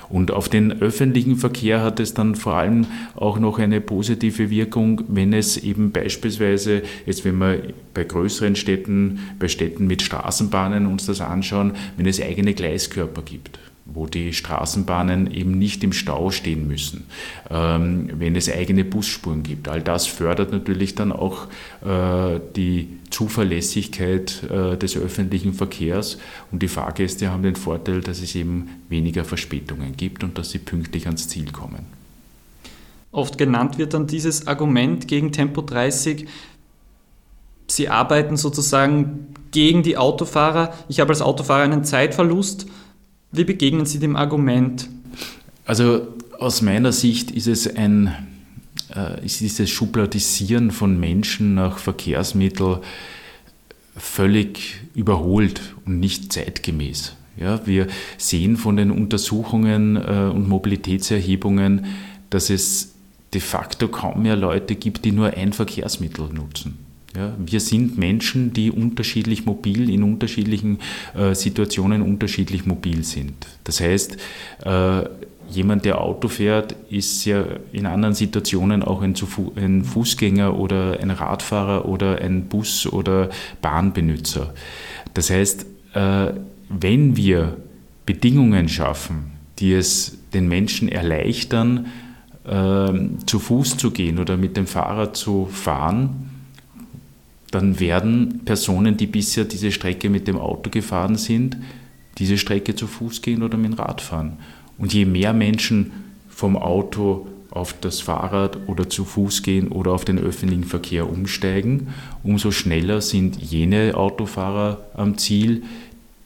Und 0.10 0.30
auf 0.30 0.48
den 0.48 0.82
öffentlichen 0.82 1.38
Verkehr 1.38 1.82
hat 1.82 2.00
es 2.00 2.14
dann 2.14 2.36
vor 2.36 2.54
allem 2.54 2.86
auch 3.16 3.40
noch 3.40 3.58
eine 3.58 3.82
positive 3.82 4.52
Wirkung, 4.52 5.02
wenn 5.08 5.34
es 5.34 5.58
eben 5.58 5.92
beispielsweise, 5.92 6.84
jetzt 7.08 7.26
wenn 7.26 7.40
wir 7.40 7.64
bei 7.96 8.04
größeren 8.04 8.56
Städten, 8.56 9.20
bei 9.40 9.48
Städten 9.48 9.88
mit 9.88 10.04
Straßenbahnen 10.04 10.86
uns 10.86 11.08
das 11.08 11.20
anschauen, 11.20 11.74
wenn 11.98 12.06
es 12.06 12.22
eigene 12.22 12.54
Gleiskörper 12.54 13.24
gibt 13.24 13.60
wo 13.94 14.08
die 14.08 14.34
Straßenbahnen 14.34 15.32
eben 15.32 15.58
nicht 15.58 15.84
im 15.84 15.94
Stau 15.94 16.32
stehen 16.32 16.68
müssen, 16.68 17.06
ähm, 17.50 18.10
wenn 18.14 18.36
es 18.36 18.52
eigene 18.52 18.84
Busspuren 18.84 19.44
gibt. 19.44 19.68
All 19.68 19.82
das 19.82 20.08
fördert 20.08 20.52
natürlich 20.52 20.96
dann 20.96 21.12
auch 21.12 21.48
äh, 21.86 22.40
die 22.56 22.98
Zuverlässigkeit 23.10 24.44
äh, 24.44 24.78
des 24.78 24.98
öffentlichen 24.98 25.54
Verkehrs 25.54 26.18
und 26.52 26.62
die 26.62 26.68
Fahrgäste 26.68 27.30
haben 27.30 27.44
den 27.44 27.56
Vorteil, 27.56 28.02
dass 28.02 28.22
es 28.22 28.36
eben 28.36 28.70
weniger 28.90 29.26
Verspätungen 29.26 29.98
gibt 29.98 30.24
und 30.24 30.38
dass 30.38 30.52
sie 30.52 30.60
pünktlich 30.60 31.06
ans 31.06 31.28
Ziel 31.28 31.52
kommen. 31.52 31.86
Oft 33.12 33.38
genannt 33.38 33.78
wird 33.78 33.94
dann 33.94 34.08
dieses 34.08 34.48
Argument 34.48 35.08
gegen 35.08 35.34
Tempo 35.34 35.62
30, 35.62 36.28
Sie 37.72 37.90
arbeiten 37.90 38.36
sozusagen 38.38 39.34
gegen 39.52 39.82
die 39.84 39.98
Autofahrer. 39.98 40.74
Ich 40.90 41.00
habe 41.00 41.10
als 41.10 41.22
Autofahrer 41.22 41.64
einen 41.64 41.84
Zeitverlust 41.84 42.68
wie 43.32 43.44
begegnen 43.44 43.86
Sie 43.86 44.00
dem 44.00 44.16
Argument? 44.16 44.90
Also 45.66 46.08
aus 46.40 46.62
meiner 46.62 46.92
Sicht 46.92 47.32
ist 47.32 47.48
es 47.48 47.76
ein 47.76 48.16
äh, 48.96 49.26
ist 49.26 49.42
dieses 49.42 49.70
Schubladisieren 49.70 50.72
von 50.72 51.00
Menschen 51.00 51.54
nach 51.56 51.78
Verkehrsmitteln 51.78 52.80
völlig 53.96 54.82
überholt 54.96 55.62
und 55.86 56.00
nicht 56.00 56.32
zeitgemäß. 56.32 57.16
Ja, 57.38 57.66
wir 57.66 57.88
sehen 58.18 58.58
von 58.58 58.78
den 58.78 58.92
Untersuchungen 58.92 59.96
äh, 59.96 60.30
und 60.34 60.48
Mobilitätserhebungen, 60.48 61.86
dass 62.30 62.50
es 62.50 62.94
de 63.34 63.42
facto 63.42 63.88
kaum 63.88 64.24
mehr 64.24 64.36
Leute 64.36 64.76
gibt, 64.76 65.06
die 65.06 65.12
nur 65.12 65.34
ein 65.34 65.54
Verkehrsmittel 65.54 66.30
nutzen. 66.34 66.78
Ja, 67.16 67.34
wir 67.38 67.60
sind 67.60 67.98
Menschen, 67.98 68.54
die 68.54 68.72
unterschiedlich 68.72 69.46
mobil, 69.46 69.90
in 69.90 70.04
unterschiedlichen 70.04 70.80
äh, 71.14 71.36
Situationen 71.36 72.02
unterschiedlich 72.02 72.66
mobil 72.66 73.04
sind. 73.04 73.34
Das 73.66 73.82
heißt, 73.82 74.18
äh, 74.64 75.04
jemand, 75.50 75.84
der 75.84 76.00
Auto 76.00 76.30
fährt, 76.30 76.76
ist 76.90 77.26
ja 77.26 77.44
in 77.74 77.86
anderen 77.86 78.16
Situationen 78.16 78.82
auch 78.82 79.02
ein, 79.02 79.14
ein 79.58 79.84
Fußgänger 79.84 80.58
oder 80.58 81.00
ein 81.02 81.12
Radfahrer 81.12 81.86
oder 81.86 82.20
ein 82.20 82.46
Bus- 82.46 82.88
oder 82.88 83.30
Bahnbenutzer. 83.62 84.54
Das 85.14 85.30
heißt, 85.30 85.66
äh, 85.94 86.28
wenn 86.70 87.18
wir 87.18 87.58
Bedingungen 88.06 88.70
schaffen, 88.70 89.32
die 89.60 89.74
es 89.74 90.18
den 90.34 90.48
Menschen 90.48 90.88
erleichtern, 90.88 91.88
äh, 92.46 92.94
zu 93.26 93.40
Fuß 93.40 93.76
zu 93.76 93.92
gehen 93.92 94.18
oder 94.18 94.38
mit 94.38 94.56
dem 94.56 94.66
Fahrrad 94.66 95.18
zu 95.18 95.48
fahren, 95.52 96.31
dann 97.52 97.80
werden 97.80 98.42
Personen, 98.46 98.98
die 98.98 99.08
bisher 99.08 99.46
diese 99.46 99.72
Strecke 99.72 100.10
mit 100.10 100.28
dem 100.28 100.38
Auto 100.38 100.70
gefahren 100.70 101.18
sind, 101.18 101.58
diese 102.18 102.38
Strecke 102.38 102.76
zu 102.76 102.88
Fuß 102.88 103.22
gehen 103.22 103.44
oder 103.44 103.58
mit 103.58 103.72
dem 103.72 103.80
Rad 103.80 104.02
fahren. 104.02 104.38
Und 104.78 104.94
je 104.94 105.06
mehr 105.06 105.34
Menschen 105.34 105.92
vom 106.30 106.56
Auto 106.58 107.28
auf 107.52 107.76
das 107.80 108.00
Fahrrad 108.00 108.58
oder 108.68 108.90
zu 108.90 109.04
Fuß 109.04 109.44
gehen 109.44 109.68
oder 109.68 109.92
auf 109.92 110.06
den 110.06 110.18
öffentlichen 110.18 110.64
Verkehr 110.64 111.10
umsteigen, 111.10 111.90
umso 112.24 112.52
schneller 112.52 113.02
sind 113.02 113.36
jene 113.42 113.96
Autofahrer 113.96 114.86
am 114.96 115.18
Ziel, 115.18 115.64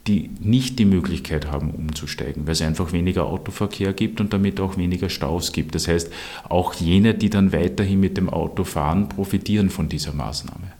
die 0.07 0.29
nicht 0.39 0.77
die 0.77 0.85
Möglichkeit 0.85 1.51
haben, 1.51 1.71
umzusteigen, 1.71 2.45
weil 2.45 2.53
es 2.53 2.61
einfach 2.61 2.93
weniger 2.93 3.25
Autoverkehr 3.25 3.91
gibt 3.91 4.21
und 4.21 4.33
damit 4.33 4.59
auch 4.59 4.77
weniger 4.77 5.09
Staus 5.09 5.51
gibt. 5.51 5.73
Das 5.73 5.87
heißt, 5.87 6.11
auch 6.47 6.75
jene, 6.75 7.15
die 7.15 7.31
dann 7.31 7.51
weiterhin 7.51 7.99
mit 7.99 8.15
dem 8.17 8.29
Auto 8.29 8.63
fahren, 8.63 9.09
profitieren 9.09 9.71
von 9.71 9.89
dieser 9.89 10.13
Maßnahme. 10.13 10.74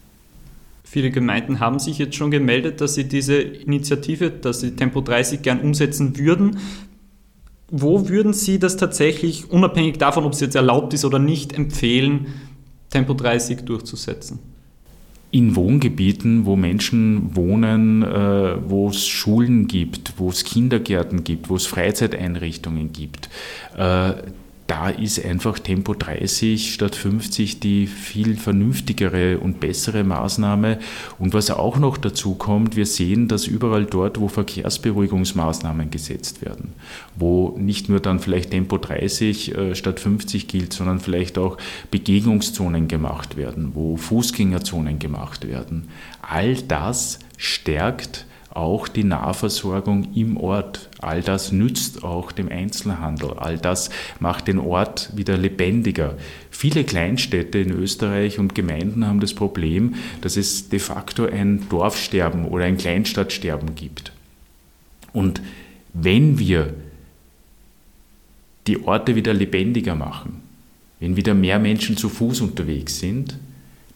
Viele 0.88 1.10
Gemeinden 1.10 1.60
haben 1.60 1.80
sich 1.80 1.98
jetzt 1.98 2.16
schon 2.16 2.30
gemeldet, 2.30 2.80
dass 2.80 2.94
sie 2.94 3.06
diese 3.06 3.42
Initiative, 3.42 4.30
dass 4.30 4.62
sie 4.62 4.76
Tempo 4.76 5.02
30 5.02 5.42
gern 5.42 5.60
umsetzen 5.60 6.16
würden. 6.18 6.58
Wo 7.72 8.08
würden 8.08 8.34
Sie 8.34 8.60
das 8.60 8.78
tatsächlich, 8.78 9.50
unabhängig 9.50 9.98
davon, 9.98 10.24
ob 10.24 10.34
es 10.34 10.40
jetzt 10.40 10.56
erlaubt 10.56 10.94
ist 10.94 11.04
oder 11.04 11.18
nicht, 11.18 11.54
empfehlen, 11.54 12.28
Tempo 12.92 13.16
30 13.16 13.62
durchzusetzen? 13.66 14.38
In 15.32 15.56
Wohngebieten, 15.56 16.46
wo 16.46 16.56
Menschen 16.56 17.36
wohnen, 17.36 18.04
äh, 18.04 18.58
wo 18.70 18.90
es 18.90 19.08
Schulen 19.08 19.68
gibt, 19.68 20.14
wo 20.18 20.30
es 20.30 20.44
Kindergärten 20.44 21.24
gibt, 21.24 21.50
wo 21.50 21.56
es 21.56 21.66
Freizeiteinrichtungen 21.66 22.94
gibt, 22.94 23.30
äh, 23.76 24.14
da 24.68 24.90
ist 24.90 25.24
einfach 25.24 25.60
Tempo 25.60 25.94
30 25.94 26.74
statt 26.74 26.96
50 26.96 27.60
die 27.60 27.86
viel 27.86 28.36
vernünftigere 28.36 29.38
und 29.38 29.60
bessere 29.60 30.04
Maßnahme. 30.04 30.80
Und 31.20 31.34
was 31.36 31.52
auch 31.52 31.78
noch 31.78 31.98
dazu 31.98 32.34
kommt, 32.34 32.76
wir 32.76 32.88
sehen, 32.88 33.28
dass 33.28 33.46
überall 33.46 33.86
dort, 33.86 34.20
wo 34.20 34.28
Verkehrsberuhigungsmaßnahmen 34.28 35.92
gesetzt 35.92 36.42
werden, 36.42 36.74
wo 37.16 37.56
nicht 37.60 37.90
nur 37.90 38.00
dann 38.00 38.20
vielleicht 38.20 38.52
Tempo 38.52 38.80
30 38.80 39.56
äh, 39.56 39.76
statt 39.76 40.00
50 40.00 40.48
gilt, 40.48 40.74
sondern 40.74 41.00
vielleicht 41.00 41.38
auch 41.38 41.58
Begegnungszonen 41.92 42.88
gemacht 42.88 43.38
werden, 43.38 43.72
wo 43.76 43.98
Fußgängerzonen 43.98 44.98
gemacht 44.98 45.48
werden, 45.48 45.90
all 46.22 46.56
das 46.56 47.20
stärkt 47.38 48.26
auch 48.56 48.88
die 48.88 49.04
Nahversorgung 49.04 50.14
im 50.16 50.38
Ort. 50.38 50.90
All 51.00 51.22
das 51.22 51.52
nützt 51.52 52.04
auch 52.04 52.32
dem 52.32 52.50
Einzelhandel. 52.50 53.34
All 53.34 53.58
das 53.58 53.90
macht 54.20 54.48
den 54.48 54.60
Ort 54.60 55.12
wieder 55.16 55.38
lebendiger. 55.38 56.18
Viele 56.50 56.86
Kleinstädte 56.86 57.60
in 57.60 57.72
Österreich 57.72 58.40
und 58.40 58.56
Gemeinden 58.56 59.06
haben 59.06 59.20
das 59.20 59.34
Problem, 59.34 59.96
dass 60.22 60.38
es 60.38 60.70
de 60.70 60.80
facto 60.80 61.26
ein 61.26 61.68
Dorfsterben 61.70 62.46
oder 62.46 62.64
ein 62.64 62.78
Kleinstadtsterben 62.78 63.76
gibt. 63.76 64.14
Und 65.12 65.42
wenn 65.94 66.40
wir 66.40 66.74
die 68.68 68.84
Orte 68.84 69.16
wieder 69.16 69.34
lebendiger 69.34 69.96
machen, 69.96 70.42
wenn 71.02 71.18
wieder 71.18 71.34
mehr 71.34 71.60
Menschen 71.60 71.98
zu 71.98 72.08
Fuß 72.08 72.40
unterwegs 72.40 73.00
sind, 73.00 73.38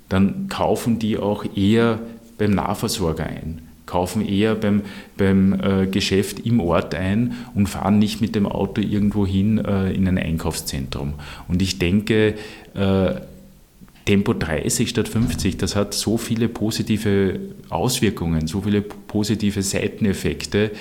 dann 0.10 0.50
kaufen 0.50 1.00
die 1.00 1.18
auch 1.18 1.46
eher 1.56 2.00
beim 2.38 2.52
Nahversorger 2.52 3.26
ein 3.26 3.69
kaufen 3.90 4.26
eher 4.26 4.56
beim, 4.56 4.84
beim 5.18 5.54
äh, 5.54 5.88
Geschäft 5.88 6.46
im 6.46 6.60
Ort 6.60 6.94
ein 6.94 7.34
und 7.56 7.68
fahren 7.68 7.98
nicht 7.98 8.22
mit 8.22 8.36
dem 8.36 8.46
Auto 8.46 8.82
irgendwo 8.82 9.26
hin 9.26 9.58
äh, 9.58 9.92
in 9.92 10.08
ein 10.08 10.18
Einkaufszentrum. 10.20 11.16
Und 11.48 11.62
ich 11.62 11.80
denke, 11.80 12.36
äh, 12.76 13.12
Tempo 14.06 14.34
30 14.34 14.90
statt 14.90 15.08
50, 15.08 15.58
das 15.58 15.76
hat 15.76 15.94
so 15.94 16.18
viele 16.18 16.48
positive 16.48 17.40
Auswirkungen, 17.70 18.48
so 18.48 18.62
viele 18.62 18.82
positive 18.82 19.62
Seiteneffekte. 19.62 20.72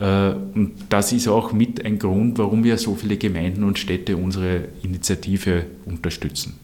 Äh, 0.00 0.30
und 0.54 0.72
das 0.88 1.12
ist 1.12 1.28
auch 1.28 1.52
mit 1.52 1.84
ein 1.84 1.98
Grund, 1.98 2.38
warum 2.38 2.64
wir 2.64 2.78
so 2.78 2.94
viele 2.94 3.16
Gemeinden 3.16 3.64
und 3.64 3.78
Städte 3.78 4.16
unsere 4.16 4.68
Initiative 4.82 5.66
unterstützen. 5.84 6.58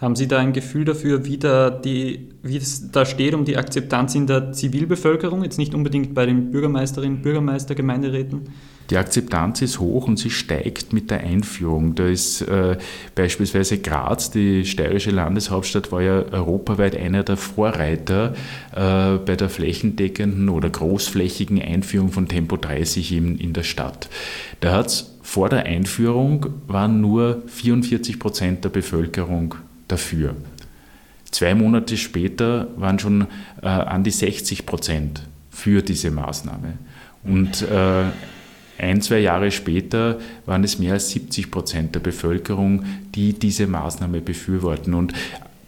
Haben 0.00 0.16
Sie 0.16 0.26
da 0.26 0.38
ein 0.38 0.54
Gefühl 0.54 0.86
dafür, 0.86 1.26
wie, 1.26 1.36
da 1.36 1.68
die, 1.68 2.28
wie 2.42 2.56
es 2.56 2.90
da 2.90 3.04
steht 3.04 3.34
um 3.34 3.44
die 3.44 3.58
Akzeptanz 3.58 4.14
in 4.14 4.26
der 4.26 4.52
Zivilbevölkerung, 4.52 5.44
jetzt 5.44 5.58
nicht 5.58 5.74
unbedingt 5.74 6.14
bei 6.14 6.24
den 6.24 6.50
Bürgermeisterinnen, 6.50 7.20
Bürgermeister, 7.20 7.74
Gemeinderäten? 7.74 8.48
Die 8.88 8.96
Akzeptanz 8.96 9.60
ist 9.60 9.78
hoch 9.78 10.08
und 10.08 10.18
sie 10.18 10.30
steigt 10.30 10.94
mit 10.94 11.10
der 11.10 11.20
Einführung. 11.20 11.94
Da 11.96 12.06
ist 12.06 12.40
äh, 12.40 12.78
beispielsweise 13.14 13.78
Graz, 13.78 14.30
die 14.30 14.64
steirische 14.64 15.10
Landeshauptstadt, 15.10 15.92
war 15.92 16.00
ja 16.00 16.24
europaweit 16.32 16.96
einer 16.96 17.22
der 17.22 17.36
Vorreiter 17.36 18.32
äh, 18.74 19.18
bei 19.18 19.36
der 19.36 19.50
flächendeckenden 19.50 20.48
oder 20.48 20.70
großflächigen 20.70 21.60
Einführung 21.60 22.10
von 22.10 22.26
Tempo 22.26 22.56
30 22.56 23.12
in, 23.12 23.38
in 23.38 23.52
der 23.52 23.64
Stadt. 23.64 24.08
Da 24.60 24.72
hat 24.72 24.86
es 24.86 25.18
vor 25.22 25.50
der 25.50 25.66
Einführung 25.66 26.46
waren 26.66 27.00
nur 27.00 27.42
44 27.46 28.18
Prozent 28.18 28.64
der 28.64 28.70
Bevölkerung 28.70 29.54
dafür. 29.90 30.34
Zwei 31.30 31.54
Monate 31.54 31.96
später 31.96 32.68
waren 32.76 32.98
schon 32.98 33.26
äh, 33.62 33.66
an 33.66 34.02
die 34.02 34.10
60 34.10 34.66
Prozent 34.66 35.22
für 35.50 35.82
diese 35.82 36.10
Maßnahme. 36.10 36.74
Und 37.22 37.62
äh, 37.62 38.04
ein, 38.78 39.02
zwei 39.02 39.18
Jahre 39.18 39.50
später 39.50 40.18
waren 40.46 40.64
es 40.64 40.78
mehr 40.78 40.94
als 40.94 41.10
70 41.10 41.50
Prozent 41.50 41.94
der 41.94 42.00
Bevölkerung, 42.00 42.84
die 43.14 43.34
diese 43.34 43.66
Maßnahme 43.66 44.20
befürworten. 44.20 44.94
Und 44.94 45.12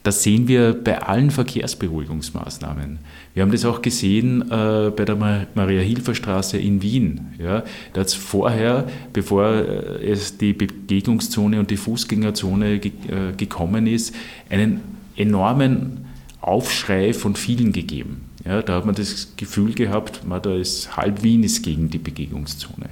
das 0.03 0.23
sehen 0.23 0.49
wir 0.49 0.75
bei 0.75 1.01
allen 1.01 1.31
Verkehrsberuhigungsmaßnahmen. 1.31 2.99
Wir 3.35 3.43
haben 3.43 3.53
das 3.53 3.65
auch 3.65 3.83
gesehen 3.83 4.43
äh, 4.51 4.91
bei 4.91 5.05
der 5.05 5.17
Maria-Hilfer-Straße 5.55 6.59
in 6.59 6.83
Wien. 6.83 7.33
Ja. 7.39 7.63
Da 7.93 8.01
hat 8.01 8.09
es 8.09 8.15
vorher, 8.15 8.89
bevor 9.13 9.47
äh, 9.47 10.11
es 10.11 10.39
die 10.39 10.53
Begegnungszone 10.53 11.61
und 11.61 11.71
die 11.71 11.77
Fußgängerzone 11.77 12.79
ge 12.81 12.93
äh, 13.09 13.33
gekommen 13.37 13.87
ist, 13.87 14.15
einen 14.51 14.81
enormen 15.17 16.07
Aufschrei 16.41 17.15
von 17.15 17.37
vielen 17.37 17.73
gegeben. 17.73 18.23
Ja, 18.45 18.61
da 18.61 18.75
hat 18.75 18.87
man 18.87 18.97
das 18.97 19.35
Gefühl 19.37 19.73
gehabt, 19.73 20.27
man, 20.27 20.43
da 20.43 20.57
ist 20.57 20.97
halb 20.97 21.23
Wien 21.23 21.45
ist 21.45 21.63
gegen 21.63 21.91
die 21.91 21.99
Begegnungszone. 21.99 22.91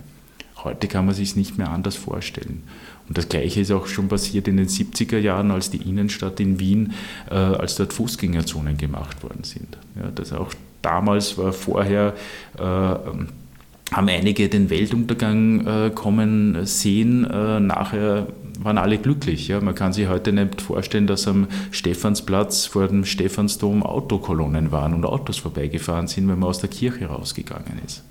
Heute 0.62 0.87
kann 0.87 1.07
man 1.07 1.14
sich 1.14 1.31
es 1.31 1.37
nicht 1.37 1.59
mehr 1.59 1.71
anders 1.71 1.97
vorstellen. 1.97 2.62
Und 3.11 3.19
das 3.19 3.29
Gleiche 3.29 3.61
ist 3.61 3.73
auch 3.73 3.88
schon 3.88 4.07
passiert 4.07 4.47
in 4.47 4.57
den 4.57 4.69
70er 4.69 5.19
Jahren, 5.19 5.50
als 5.50 5.69
die 5.69 5.79
Innenstadt 5.79 6.38
in 6.38 6.61
Wien, 6.61 6.93
äh, 7.29 7.35
als 7.35 7.75
dort 7.75 7.93
Fußgängerzonen 7.93 8.76
gemacht 8.76 9.25
worden 9.25 9.43
sind. 9.43 9.76
Ja, 9.97 10.12
das 10.14 10.33
auch 10.33 10.55
damals 10.81 11.37
war 11.37 11.52
vorher, 11.52 12.14
äh, 12.57 12.62
haben 12.62 14.09
einige 14.09 14.49
den 14.49 14.71
Weltuntergang 14.71 15.67
äh, 15.67 15.90
kommen 15.90 16.64
sehen. 16.64 17.25
Äh, 17.25 17.59
nachher 17.59 18.29
waren 18.61 18.79
alle 18.79 18.97
glücklich. 18.97 19.49
Ja. 19.49 19.61
Man 19.61 19.75
kann 19.75 19.93
sich 19.93 20.07
heute 20.07 20.33
nicht 20.33 20.62
vorstellen, 20.62 21.09
dass 21.09 21.26
am 21.26 21.49
Stephansplatz 21.73 22.67
vor 22.67 22.87
dem 22.87 23.05
Stephansdom 23.05 23.83
Autokolonnen 23.83 24.71
waren 24.71 24.95
und 24.95 25.05
Autos 25.05 25.38
vorbeigefahren 25.38 26.07
sind, 26.07 26.29
wenn 26.29 26.38
man 26.38 26.49
aus 26.49 26.61
der 26.61 26.71
Kirche 26.71 27.07
rausgegangen 27.07 27.81
ist. 27.85 28.05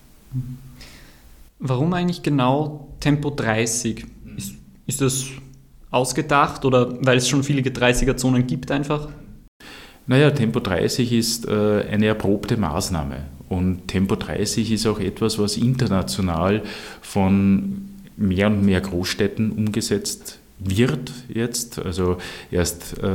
Warum 1.60 1.94
eigentlich 1.94 2.22
genau 2.22 2.90
Tempo 3.00 3.30
30? 3.30 4.06
Ist, 4.90 5.02
das 5.02 5.26
ausgedacht 5.92 6.66
oder 6.66 6.98
weil 7.06 7.18
es 7.18 7.30
schon 7.30 7.44
viele 7.44 7.62
30er-Zonen 7.62 8.48
gibt 8.48 8.72
einfach? 8.72 9.08
Naja, 10.08 10.32
Tempo 10.32 10.60
30 10.60 11.14
ist 11.14 11.48
äh, 11.48 11.86
eine 11.92 12.08
erprobte 12.08 12.58
Maßnahme. 12.58 13.26
Und 13.50 13.88
Tempo 13.88 14.16
30 14.16 14.72
ist 14.72 14.88
auch 14.88 15.00
etwas, 15.00 15.38
was 15.38 15.58
international 15.58 16.64
von 17.02 17.86
mehr 18.18 18.48
und 18.48 18.66
mehr 18.66 18.82
Großstädten 18.82 19.52
umgesetzt 19.52 20.39
wird 20.60 21.12
jetzt. 21.34 21.80
Also 21.80 22.18
erst 22.52 23.02
äh, 23.02 23.06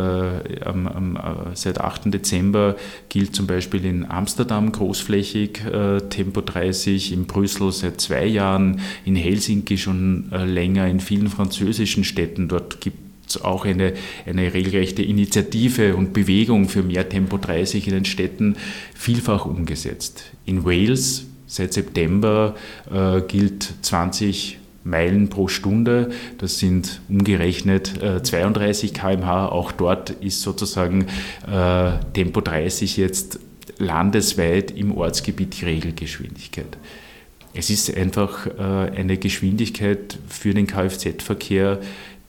am, 0.65 0.89
am, 0.89 1.17
äh, 1.17 1.55
seit 1.55 1.81
8. 1.81 2.13
Dezember 2.13 2.77
gilt 3.09 3.35
zum 3.35 3.47
Beispiel 3.47 3.85
in 3.85 4.11
Amsterdam 4.11 4.73
großflächig 4.73 5.65
äh, 5.65 6.01
Tempo 6.09 6.41
30, 6.41 7.13
in 7.13 7.27
Brüssel 7.27 7.71
seit 7.71 8.01
zwei 8.01 8.27
Jahren, 8.27 8.81
in 9.05 9.15
Helsinki 9.15 9.77
schon 9.77 10.33
äh, 10.33 10.45
länger, 10.45 10.89
in 10.89 11.01
vielen 11.01 11.29
französischen 11.29 12.05
Städten. 12.05 12.49
Dort 12.49 12.81
gibt 12.81 12.99
es 13.29 13.43
auch 13.43 13.67
eine, 13.67 13.93
eine 14.27 14.53
regelrechte 14.55 15.03
Initiative 15.03 15.97
und 15.97 16.13
Bewegung 16.13 16.69
für 16.69 16.83
mehr 16.83 17.09
Tempo 17.09 17.37
30 17.37 17.87
in 17.87 17.95
den 17.95 18.05
Städten 18.05 18.57
vielfach 18.95 19.45
umgesetzt. 19.45 20.33
In 20.47 20.65
Wales 20.65 21.27
seit 21.47 21.75
September 21.75 22.55
äh, 22.91 23.21
gilt 23.21 23.75
20 23.83 24.59
Meilen 24.85 25.29
pro 25.29 25.49
Stunde. 25.49 26.11
Das 26.39 26.59
sind 26.59 27.01
umgerechnet 27.09 28.01
äh, 28.03 28.23
32 28.23 28.95
km/h. 28.95 29.49
Auch 29.49 29.73
dort 29.73 30.11
ist 30.11 30.43
sozusagen 30.43 31.07
äh, 31.51 31.93
Tempo 32.13 32.41
30 32.41 32.97
jetzt 32.99 33.41
landesweit 33.79 34.71
im 34.71 34.97
Ortsgebiet 34.97 35.61
die 35.61 35.65
Regelgeschwindigkeit. 35.65 36.79
Es 37.55 37.71
ist 37.71 37.97
einfach 37.97 38.47
äh, 38.47 38.61
eine 38.97 39.17
Geschwindigkeit 39.17 40.19
für 40.29 40.53
den 40.55 40.67
Kfz-Verkehr, 40.67 41.81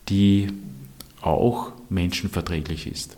die 0.08 0.48
auch 1.20 1.72
menschenverträglich 1.88 2.86
ist. 2.86 3.16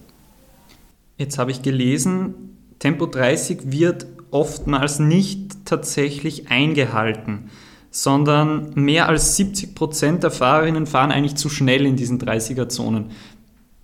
Jetzt 1.16 1.38
habe 1.38 1.50
ich 1.50 1.62
gelesen, 1.62 2.34
Tempo 2.78 3.06
30 3.06 3.72
wird 3.72 4.06
oftmals 4.30 4.98
nicht 4.98 5.64
tatsächlich 5.64 6.50
eingehalten 6.50 7.50
sondern 7.90 8.72
mehr 8.74 9.08
als 9.08 9.36
70 9.36 9.74
Prozent 9.74 10.22
der 10.22 10.30
Fahrerinnen 10.30 10.86
fahren 10.86 11.12
eigentlich 11.12 11.36
zu 11.36 11.48
schnell 11.48 11.86
in 11.86 11.96
diesen 11.96 12.20
30er-Zonen. 12.20 13.06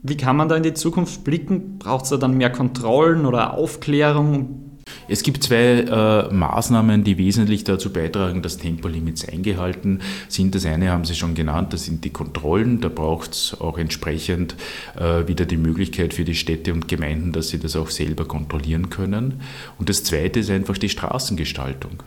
Wie 0.03 0.17
kann 0.17 0.37
man 0.37 0.49
da 0.49 0.57
in 0.57 0.63
die 0.63 0.75
Zukunft 0.75 1.25
blicken? 1.25 1.79
Braucht 1.79 2.05
es 2.05 2.11
da 2.11 2.19
dann 2.19 2.37
mehr 2.37 2.51
Kontrollen 2.51 3.25
oder 3.25 3.55
Aufklärung? 3.55 4.75
Es 5.09 5.23
gibt 5.23 5.43
zwei 5.43 5.81
äh, 5.81 6.33
Maßnahmen, 6.33 7.05
die 7.05 7.19
wesentlich 7.19 7.65
dazu 7.65 7.93
beitragen, 7.93 8.43
dass 8.43 8.59
Tempolimits 8.59 9.29
eingehalten 9.29 10.01
sind. 10.29 10.55
Das 10.55 10.67
eine 10.67 10.91
haben 10.91 11.05
Sie 11.05 11.15
schon 11.15 11.35
genannt, 11.35 11.73
das 11.73 11.85
sind 11.85 12.05
die 12.05 12.11
Kontrollen. 12.11 12.81
Da 12.81 12.89
braucht 12.89 13.33
es 13.33 13.57
auch 13.61 13.79
entsprechend 13.79 14.57
äh, 14.99 15.27
wieder 15.27 15.47
die 15.47 15.57
Möglichkeit 15.57 16.15
für 16.15 16.25
die 16.25 16.35
Städte 16.35 16.73
und 16.73 16.89
Gemeinden, 16.89 17.33
dass 17.33 17.49
sie 17.49 17.59
das 17.59 17.77
auch 17.77 17.91
selber 17.91 18.27
kontrollieren 18.27 18.91
können. 18.91 19.41
Und 19.79 19.89
das 19.89 20.05
zweite 20.05 20.41
ist 20.41 20.51
einfach 20.51 20.79
die 20.79 20.89
Straßengestaltung. 20.89 22.03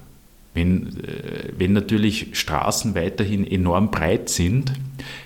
Wenn, 0.58 0.88
äh, 0.88 1.54
wenn 1.56 1.74
natürlich 1.74 2.30
Straßen 2.32 2.96
weiterhin 2.96 3.46
enorm 3.46 3.92
breit 3.92 4.28
sind, 4.28 4.74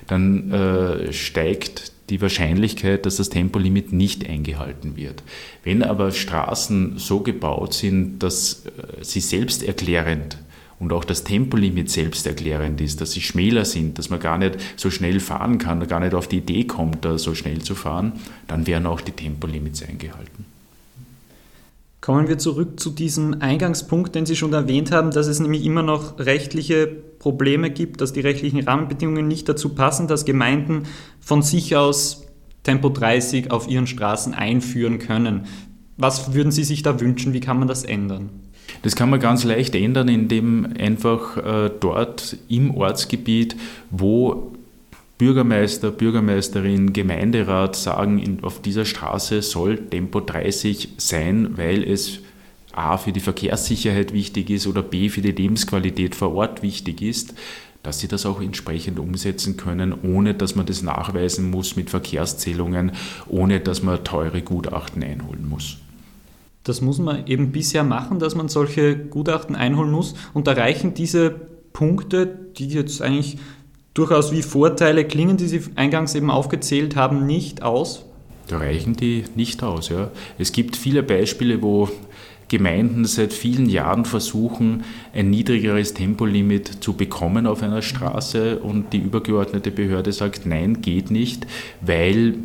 dann 0.08 0.52
äh, 0.52 1.13
steigt 1.13 1.94
die 2.10 2.22
Wahrscheinlichkeit, 2.22 3.06
dass 3.06 3.15
das 3.15 3.30
Tempolimit 3.30 3.94
nicht 3.94 4.30
eingehalten 4.30 4.98
wird. 4.98 5.24
Wenn 5.63 5.84
aber 5.84 6.12
Straßen 6.12 6.98
so 6.98 7.22
gebaut 7.22 7.74
sind, 7.74 8.20
dass 8.20 8.65
äh, 8.65 9.04
sie 9.04 9.22
selbsterklärend 9.22 10.38
und 10.80 10.91
auch 10.91 11.06
das 11.06 11.24
Tempolimit 11.24 11.89
selbsterklärend 11.89 12.82
ist, 12.82 13.00
dass 13.00 13.13
sie 13.13 13.22
schmäler 13.22 13.63
sind, 13.63 14.00
dass 14.00 14.10
man 14.10 14.20
gar 14.20 14.38
nicht 14.38 14.58
so 14.76 14.89
schnell 14.89 15.22
fahren 15.22 15.60
kann, 15.60 15.88
gar 15.88 16.02
nicht 16.02 16.13
auf 16.13 16.28
die 16.28 16.39
Idee 16.39 16.65
kommt, 16.65 17.06
da 17.06 17.17
so 17.17 17.36
schnell 17.36 17.62
zu 17.62 17.74
fahren, 17.74 18.20
dann 18.50 18.67
werden 18.67 18.86
auch 18.86 19.00
die 19.00 19.13
Tempolimits 19.13 19.82
eingehalten. 19.82 20.51
Kommen 22.02 22.28
wir 22.28 22.40
zurück 22.40 22.80
zu 22.80 22.90
diesem 22.90 23.42
Eingangspunkt, 23.42 24.16
den 24.16 24.26
Sie 24.26 24.36
schon 24.36 24.54
erwähnt 24.54 24.92
haben, 24.92 25.12
dass 25.12 25.28
es 25.28 25.40
nämlich 25.40 25.64
immer 25.64 25.84
noch 25.84 26.18
rechtliche 26.18 26.88
Probleme 26.88 27.70
gibt, 27.70 28.02
dass 28.02 28.12
die 28.12 28.22
rechtlichen 28.22 28.60
Rahmenbedingungen 28.60 29.28
nicht 29.28 29.48
dazu 29.48 29.70
passen, 29.70 30.08
dass 30.08 30.26
Gemeinden 30.26 30.88
von 31.20 31.44
sich 31.44 31.76
aus 31.76 32.26
Tempo 32.64 32.90
30 32.90 33.52
auf 33.52 33.68
ihren 33.70 33.86
Straßen 33.86 34.34
einführen 34.34 34.98
können. 34.98 35.46
Was 35.96 36.34
würden 36.34 36.52
Sie 36.52 36.64
sich 36.64 36.82
da 36.82 37.00
wünschen? 37.00 37.34
Wie 37.34 37.40
kann 37.40 37.60
man 37.60 37.68
das 37.68 37.84
ändern? 37.84 38.32
Das 38.82 38.96
kann 38.96 39.12
man 39.12 39.20
ganz 39.20 39.44
leicht 39.44 39.76
ändern, 39.76 40.08
indem 40.08 40.74
einfach 40.80 41.38
äh, 41.38 41.70
dort 41.80 42.38
im 42.48 42.76
Ortsgebiet, 42.76 43.56
wo 43.92 44.54
Bürgermeister, 45.22 45.92
Bürgermeisterin, 45.92 46.94
Gemeinderat 46.94 47.76
sagen, 47.76 48.40
auf 48.42 48.60
dieser 48.60 48.86
Straße 48.86 49.44
soll 49.44 49.78
Tempo 49.78 50.20
30 50.20 50.96
sein, 50.98 51.60
weil 51.60 51.84
es 51.84 52.22
A 52.72 52.98
für 52.98 53.12
die 53.12 53.20
Verkehrssicherheit 53.20 54.14
wichtig 54.14 54.50
ist 54.50 54.66
oder 54.66 54.82
B 54.82 55.10
für 55.10 55.22
die 55.22 55.32
Lebensqualität 55.32 56.16
vor 56.16 56.34
Ort 56.34 56.64
wichtig 56.64 57.04
ist, 57.04 57.36
dass 57.84 58.00
sie 58.00 58.08
das 58.08 58.26
auch 58.26 58.42
entsprechend 58.42 58.98
umsetzen 58.98 59.58
können, 59.58 59.94
ohne 59.94 60.34
dass 60.34 60.56
man 60.56 60.66
das 60.66 60.82
nachweisen 60.82 61.52
muss 61.52 61.76
mit 61.76 61.92
Verkehrszählungen, 61.92 62.94
ohne 63.28 63.60
dass 63.60 63.84
man 63.84 64.04
teure 64.04 64.42
Gutachten 64.42 65.04
einholen 65.04 65.48
muss. 65.48 65.78
Das 66.64 66.82
muss 66.82 66.98
man 66.98 67.28
eben 67.28 67.52
bisher 67.52 67.84
machen, 67.84 68.18
dass 68.18 68.34
man 68.34 68.50
solche 68.50 68.98
Gutachten 68.98 69.56
einholen 69.56 69.92
muss. 69.92 70.16
Und 70.34 70.48
da 70.48 70.54
reichen 70.54 70.96
diese 70.96 71.30
Punkte, 71.74 72.26
die 72.58 72.70
jetzt 72.70 73.04
eigentlich 73.04 73.38
durchaus 73.94 74.32
wie 74.32 74.42
Vorteile 74.42 75.06
klingen, 75.06 75.38
die 75.38 75.48
Sie 75.48 75.62
eingangs 75.76 76.16
eben 76.16 76.32
aufgezählt 76.32 76.96
haben, 76.96 77.26
nicht 77.26 77.64
aus? 77.64 78.06
Da 78.48 78.58
reichen 78.58 78.96
die 78.96 79.24
nicht 79.36 79.64
aus. 79.64 79.90
Ja. 79.90 80.12
Es 80.38 80.52
gibt 80.52 80.76
viele 80.76 81.04
Beispiele, 81.04 81.62
wo 81.62 81.90
Gemeinden 82.52 83.06
seit 83.06 83.32
vielen 83.32 83.70
Jahren 83.70 84.04
versuchen, 84.04 84.84
ein 85.14 85.30
niedrigeres 85.30 85.94
Tempolimit 85.94 86.84
zu 86.84 86.94
bekommen 86.94 87.48
auf 87.48 87.64
einer 87.64 87.82
Straße 87.82 88.60
und 88.60 88.92
die 88.92 88.98
übergeordnete 88.98 89.72
Behörde 89.72 90.12
sagt, 90.12 90.46
nein, 90.46 90.82
geht 90.82 91.12
nicht, 91.12 91.48
weil 91.80 92.36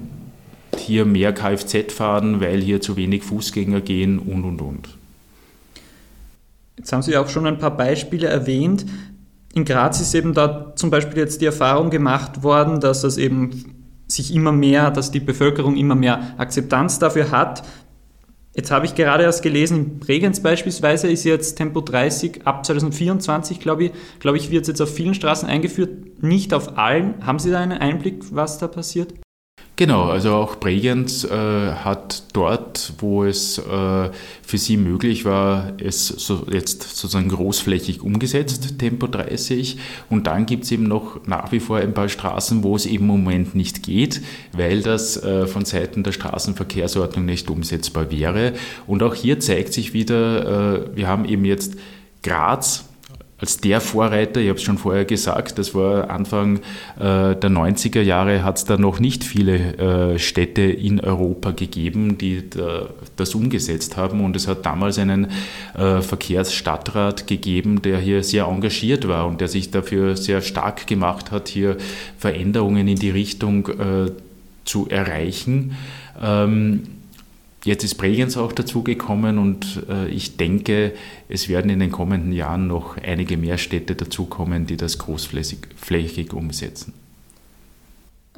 hier 0.78 1.06
mehr 1.06 1.32
Kfz 1.32 1.92
fahren, 1.92 2.40
weil 2.40 2.60
hier 2.60 2.80
zu 2.80 2.96
wenig 2.96 3.24
Fußgänger 3.24 3.80
gehen 3.80 4.20
und, 4.20 4.44
und, 4.44 4.60
und. 4.60 4.88
Jetzt 6.76 6.92
haben 6.92 7.02
Sie 7.02 7.16
auch 7.16 7.28
schon 7.28 7.46
ein 7.46 7.58
paar 7.58 7.76
Beispiele 7.76 8.28
erwähnt. 8.28 8.86
In 9.56 9.64
Graz 9.64 10.02
ist 10.02 10.14
eben 10.14 10.34
da 10.34 10.74
zum 10.76 10.90
Beispiel 10.90 11.16
jetzt 11.16 11.40
die 11.40 11.46
Erfahrung 11.46 11.88
gemacht 11.88 12.42
worden, 12.42 12.78
dass 12.78 13.04
es 13.04 13.16
eben 13.16 13.64
sich 14.06 14.34
immer 14.34 14.52
mehr, 14.52 14.90
dass 14.90 15.10
die 15.10 15.18
Bevölkerung 15.18 15.76
immer 15.76 15.94
mehr 15.94 16.34
Akzeptanz 16.36 16.98
dafür 16.98 17.30
hat. 17.30 17.62
Jetzt 18.54 18.70
habe 18.70 18.84
ich 18.84 18.94
gerade 18.94 19.24
erst 19.24 19.42
gelesen, 19.42 19.78
in 19.78 19.98
Bregenz 19.98 20.40
beispielsweise 20.40 21.08
ist 21.10 21.24
jetzt 21.24 21.56
Tempo 21.56 21.80
30 21.80 22.46
ab 22.46 22.66
2024, 22.66 23.58
glaube 23.58 23.84
ich, 23.84 23.92
glaube 24.20 24.36
ich, 24.36 24.50
wird 24.50 24.62
es 24.62 24.68
jetzt 24.68 24.82
auf 24.82 24.94
vielen 24.94 25.14
Straßen 25.14 25.48
eingeführt, 25.48 26.22
nicht 26.22 26.52
auf 26.52 26.76
allen. 26.76 27.26
Haben 27.26 27.38
Sie 27.38 27.50
da 27.50 27.58
einen 27.58 27.78
Einblick, 27.78 28.24
was 28.32 28.58
da 28.58 28.68
passiert? 28.68 29.14
Genau, 29.78 30.04
also 30.04 30.32
auch 30.32 30.56
Bregenz 30.56 31.24
äh, 31.24 31.28
hat 31.28 32.22
dort, 32.32 32.94
wo 32.98 33.24
es 33.24 33.58
äh, 33.58 34.10
für 34.40 34.56
sie 34.56 34.78
möglich 34.78 35.26
war, 35.26 35.74
es 35.78 36.06
so 36.06 36.46
jetzt 36.50 36.82
sozusagen 36.82 37.28
großflächig 37.28 38.00
umgesetzt, 38.00 38.78
Tempo 38.78 39.06
30. 39.06 39.76
Und 40.08 40.28
dann 40.28 40.46
gibt 40.46 40.64
es 40.64 40.72
eben 40.72 40.84
noch 40.84 41.26
nach 41.26 41.52
wie 41.52 41.60
vor 41.60 41.76
ein 41.76 41.92
paar 41.92 42.08
Straßen, 42.08 42.62
wo 42.62 42.74
es 42.74 42.86
eben 42.86 43.04
im 43.04 43.08
Moment 43.08 43.54
nicht 43.54 43.82
geht, 43.82 44.22
weil 44.52 44.80
das 44.80 45.22
äh, 45.22 45.46
von 45.46 45.66
Seiten 45.66 46.02
der 46.04 46.12
Straßenverkehrsordnung 46.12 47.26
nicht 47.26 47.50
umsetzbar 47.50 48.10
wäre. 48.10 48.54
Und 48.86 49.02
auch 49.02 49.14
hier 49.14 49.40
zeigt 49.40 49.74
sich 49.74 49.92
wieder, 49.92 50.86
äh, 50.86 50.96
wir 50.96 51.06
haben 51.06 51.26
eben 51.26 51.44
jetzt 51.44 51.76
Graz, 52.22 52.85
als 53.38 53.58
der 53.58 53.82
Vorreiter, 53.82 54.40
ich 54.40 54.48
habe 54.48 54.58
es 54.58 54.62
schon 54.62 54.78
vorher 54.78 55.04
gesagt, 55.04 55.58
das 55.58 55.74
war 55.74 56.08
Anfang 56.08 56.56
äh, 56.98 57.36
der 57.36 57.50
90er 57.50 58.00
Jahre, 58.00 58.42
hat 58.42 58.56
es 58.56 58.64
da 58.64 58.78
noch 58.78 58.98
nicht 58.98 59.24
viele 59.24 60.14
äh, 60.14 60.18
Städte 60.18 60.62
in 60.62 61.00
Europa 61.00 61.50
gegeben, 61.50 62.16
die 62.16 62.48
da, 62.48 62.88
das 63.16 63.34
umgesetzt 63.34 63.98
haben. 63.98 64.24
Und 64.24 64.36
es 64.36 64.48
hat 64.48 64.64
damals 64.64 64.98
einen 64.98 65.26
äh, 65.74 66.00
Verkehrsstadtrat 66.00 67.26
gegeben, 67.26 67.82
der 67.82 67.98
hier 67.98 68.22
sehr 68.22 68.44
engagiert 68.44 69.06
war 69.06 69.26
und 69.26 69.42
der 69.42 69.48
sich 69.48 69.70
dafür 69.70 70.16
sehr 70.16 70.40
stark 70.40 70.86
gemacht 70.86 71.30
hat, 71.30 71.48
hier 71.48 71.76
Veränderungen 72.16 72.88
in 72.88 72.96
die 72.96 73.10
Richtung 73.10 73.68
äh, 73.68 74.12
zu 74.64 74.88
erreichen. 74.88 75.76
Ähm, 76.22 76.84
Jetzt 77.66 77.82
ist 77.82 77.96
Bregenz 77.96 78.36
auch 78.36 78.52
dazugekommen 78.52 79.38
und 79.38 79.82
äh, 79.88 80.06
ich 80.06 80.36
denke, 80.36 80.92
es 81.28 81.48
werden 81.48 81.68
in 81.68 81.80
den 81.80 81.90
kommenden 81.90 82.32
Jahren 82.32 82.68
noch 82.68 82.96
einige 82.96 83.36
mehr 83.36 83.58
Städte 83.58 83.96
dazukommen, 83.96 84.66
die 84.66 84.76
das 84.76 84.98
großflächig 84.98 86.32
umsetzen. 86.32 86.94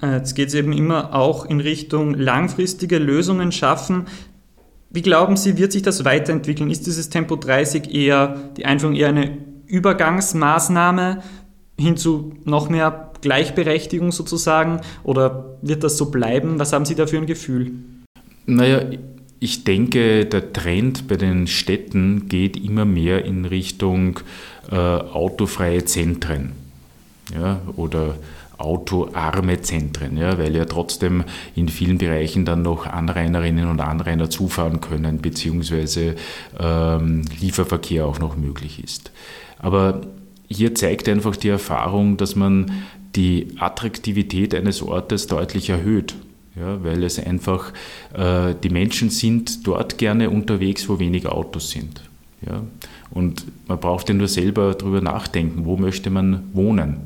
Äh, 0.00 0.16
jetzt 0.16 0.34
geht 0.34 0.48
es 0.48 0.54
eben 0.54 0.72
immer 0.72 1.14
auch 1.14 1.44
in 1.44 1.60
Richtung 1.60 2.14
langfristige 2.14 2.96
Lösungen 2.96 3.52
schaffen. 3.52 4.06
Wie 4.88 5.02
glauben 5.02 5.36
Sie, 5.36 5.58
wird 5.58 5.72
sich 5.72 5.82
das 5.82 6.06
weiterentwickeln? 6.06 6.70
Ist 6.70 6.86
dieses 6.86 7.10
Tempo 7.10 7.36
30 7.36 7.94
eher 7.94 8.52
die 8.56 8.64
Einführung 8.64 8.96
eher 8.96 9.08
eine 9.08 9.36
Übergangsmaßnahme 9.66 11.22
hin 11.78 11.98
zu 11.98 12.32
noch 12.44 12.70
mehr 12.70 13.12
Gleichberechtigung 13.20 14.10
sozusagen? 14.10 14.80
Oder 15.04 15.58
wird 15.60 15.84
das 15.84 15.98
so 15.98 16.10
bleiben? 16.10 16.58
Was 16.58 16.72
haben 16.72 16.86
Sie 16.86 16.94
da 16.94 17.06
für 17.06 17.18
ein 17.18 17.26
Gefühl? 17.26 17.72
Naja, 18.46 18.80
ich 19.40 19.64
denke, 19.64 20.27
der 20.27 20.53
Trend 20.53 21.09
bei 21.09 21.16
den 21.16 21.46
Städten 21.46 22.29
geht 22.29 22.57
immer 22.57 22.85
mehr 22.85 23.24
in 23.24 23.44
Richtung 23.44 24.20
äh, 24.70 24.74
autofreie 24.77 25.85
Zentren 25.85 26.53
ja, 27.33 27.61
oder 27.77 28.16
autoarme 28.59 29.61
Zentren, 29.61 30.16
ja, 30.16 30.37
weil 30.38 30.57
ja 30.57 30.64
trotzdem 30.64 31.22
in 31.55 31.68
vielen 31.68 31.98
Bereichen 31.98 32.44
dann 32.44 32.62
noch 32.62 32.87
Anrainerinnen 32.87 33.68
und 33.68 33.81
Anrainer 33.81 34.29
zufahren 34.31 34.81
können, 34.81 35.20
beziehungsweise 35.20 36.16
ähm, 36.59 37.22
Lieferverkehr 37.40 38.05
auch 38.05 38.18
noch 38.18 38.37
möglich 38.37 38.83
ist. 38.83 39.12
Aber 39.61 40.01
hier 40.48 40.74
zeigt 40.74 41.09
einfach 41.09 41.37
die 41.37 41.51
Erfahrung, 41.51 42.16
dass 42.16 42.35
man 42.35 42.72
die 43.14 43.55
Attraktivität 43.59 44.55
eines 44.55 44.83
Ortes 44.83 45.29
deutlich 45.29 45.70
erhöht 45.70 46.14
ja, 46.59 46.83
weil 46.83 47.05
es 47.05 47.18
einfach, 47.18 47.73
äh, 48.14 48.55
die 48.62 48.71
Menschen 48.71 49.11
sind 49.11 49.66
dort 49.66 49.99
gerne 49.99 50.31
unterwegs, 50.31 50.88
wo 50.88 50.99
weniger 50.99 51.35
Autos 51.35 51.71
sind. 51.71 52.03
Ja. 52.47 52.62
Und 53.11 53.44
man 53.66 53.81
braucht 53.81 54.09
ja 54.09 54.14
nur 54.14 54.29
selber 54.29 54.75
darüber 54.75 55.01
nachdenken, 55.01 55.64
wo 55.64 55.77
möchte 55.77 56.11
man 56.11 56.51
wohnen. 56.53 56.99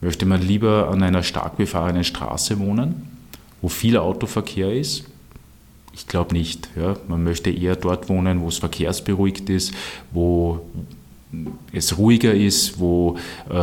Möchte 0.00 0.26
man 0.26 0.42
lieber 0.42 0.88
an 0.88 1.02
einer 1.02 1.22
stark 1.22 1.56
befahrenen 1.56 2.04
Straße 2.04 2.58
wohnen, 2.58 3.08
wo 3.62 3.68
viel 3.68 3.96
Autoverkehr 3.96 4.72
ist? 4.72 5.04
Ich 5.94 6.06
glaube 6.06 6.34
nicht. 6.34 6.68
Ja. 6.76 6.96
Man 7.08 7.24
möchte 7.24 7.50
eher 7.50 7.76
dort 7.76 8.08
wohnen, 8.08 8.42
wo 8.42 8.48
es 8.48 8.58
verkehrsberuhigt 8.58 9.48
ist, 9.48 9.72
wo 10.12 10.60
es 11.72 11.98
ruhiger 11.98 12.32
ist, 12.32 12.78
wo 12.78 13.16
äh, 13.50 13.54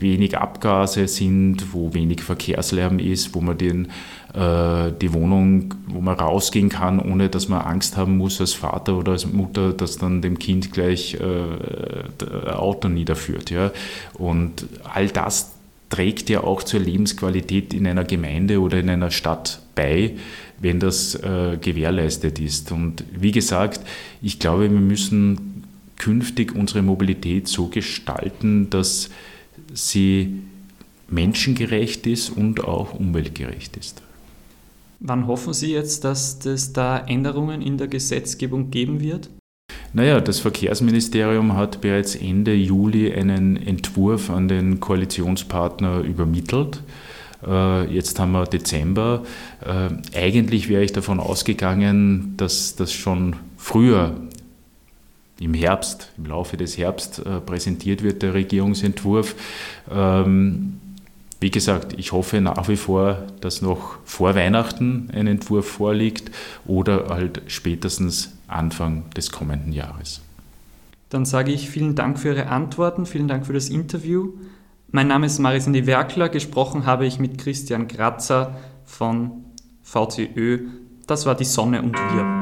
wenig 0.00 0.38
Abgase 0.38 1.08
sind, 1.08 1.72
wo 1.72 1.92
wenig 1.92 2.22
Verkehrslärm 2.22 2.98
ist, 2.98 3.34
wo 3.34 3.40
man 3.40 3.58
den, 3.58 3.86
äh, 4.34 4.92
die 5.00 5.12
Wohnung, 5.12 5.74
wo 5.88 6.00
man 6.00 6.14
rausgehen 6.14 6.68
kann, 6.68 7.00
ohne 7.00 7.28
dass 7.28 7.48
man 7.48 7.62
Angst 7.62 7.96
haben 7.96 8.16
muss 8.16 8.40
als 8.40 8.54
Vater 8.54 8.96
oder 8.96 9.12
als 9.12 9.30
Mutter, 9.30 9.72
dass 9.72 9.98
dann 9.98 10.22
dem 10.22 10.38
Kind 10.38 10.72
gleich 10.72 11.14
äh, 11.20 12.50
Auto 12.50 12.88
niederführt. 12.88 13.50
Ja? 13.50 13.72
Und 14.14 14.66
all 14.84 15.08
das 15.08 15.52
trägt 15.90 16.30
ja 16.30 16.42
auch 16.42 16.62
zur 16.62 16.80
Lebensqualität 16.80 17.74
in 17.74 17.86
einer 17.86 18.04
Gemeinde 18.04 18.60
oder 18.60 18.78
in 18.78 18.88
einer 18.88 19.10
Stadt 19.10 19.60
bei, 19.74 20.14
wenn 20.58 20.80
das 20.80 21.16
äh, 21.16 21.58
gewährleistet 21.60 22.38
ist. 22.38 22.72
Und 22.72 23.04
wie 23.12 23.32
gesagt, 23.32 23.80
ich 24.22 24.38
glaube, 24.38 24.70
wir 24.70 24.80
müssen 24.80 25.51
künftig 26.02 26.56
unsere 26.56 26.82
Mobilität 26.82 27.46
so 27.46 27.68
gestalten, 27.68 28.68
dass 28.70 29.08
sie 29.72 30.40
menschengerecht 31.08 32.08
ist 32.08 32.30
und 32.30 32.64
auch 32.64 32.94
umweltgerecht 32.94 33.76
ist. 33.76 34.02
Wann 34.98 35.28
hoffen 35.28 35.52
Sie 35.52 35.72
jetzt, 35.72 36.04
dass 36.04 36.44
es 36.44 36.72
da 36.72 36.98
Änderungen 36.98 37.62
in 37.62 37.78
der 37.78 37.86
Gesetzgebung 37.86 38.70
geben 38.70 39.00
wird? 39.00 39.30
Naja, 39.92 40.20
das 40.20 40.40
Verkehrsministerium 40.40 41.54
hat 41.54 41.80
bereits 41.80 42.16
Ende 42.16 42.54
Juli 42.54 43.12
einen 43.12 43.56
Entwurf 43.56 44.30
an 44.30 44.48
den 44.48 44.80
Koalitionspartner 44.80 46.00
übermittelt. 46.00 46.82
Äh, 47.46 47.92
jetzt 47.94 48.18
haben 48.18 48.32
wir 48.32 48.44
Dezember. 48.44 49.22
Äh, 49.60 50.18
eigentlich 50.18 50.68
wäre 50.68 50.82
ich 50.82 50.92
davon 50.92 51.20
ausgegangen, 51.20 52.34
dass 52.36 52.74
das 52.74 52.92
schon 52.92 53.36
früher 53.56 54.16
im 55.40 55.54
Herbst, 55.54 56.12
im 56.18 56.26
Laufe 56.26 56.56
des 56.56 56.78
Herbst 56.78 57.20
äh, 57.20 57.40
präsentiert 57.40 58.02
wird, 58.02 58.22
der 58.22 58.34
Regierungsentwurf. 58.34 59.34
Ähm, 59.90 60.78
wie 61.40 61.50
gesagt, 61.50 61.94
ich 61.98 62.12
hoffe 62.12 62.40
nach 62.40 62.68
wie 62.68 62.76
vor, 62.76 63.24
dass 63.40 63.62
noch 63.62 63.98
vor 64.04 64.36
Weihnachten 64.36 65.10
ein 65.12 65.26
Entwurf 65.26 65.66
vorliegt 65.68 66.30
oder 66.66 67.08
halt 67.08 67.42
spätestens 67.48 68.36
Anfang 68.46 69.10
des 69.16 69.32
kommenden 69.32 69.72
Jahres. 69.72 70.20
Dann 71.08 71.24
sage 71.24 71.50
ich 71.50 71.68
vielen 71.68 71.96
Dank 71.96 72.18
für 72.18 72.28
Ihre 72.28 72.46
Antworten, 72.46 73.06
vielen 73.06 73.26
Dank 73.26 73.46
für 73.46 73.52
das 73.52 73.70
Interview. 73.70 74.34
Mein 74.92 75.08
Name 75.08 75.26
ist 75.26 75.40
Marisinde 75.40 75.86
Werkler, 75.86 76.28
gesprochen 76.28 76.86
habe 76.86 77.06
ich 77.06 77.18
mit 77.18 77.38
Christian 77.38 77.88
Kratzer 77.88 78.56
von 78.84 79.44
VCÖ. 79.82 80.68
Das 81.06 81.26
war 81.26 81.34
die 81.34 81.44
Sonne 81.44 81.82
und 81.82 81.94
wir. 81.94 82.41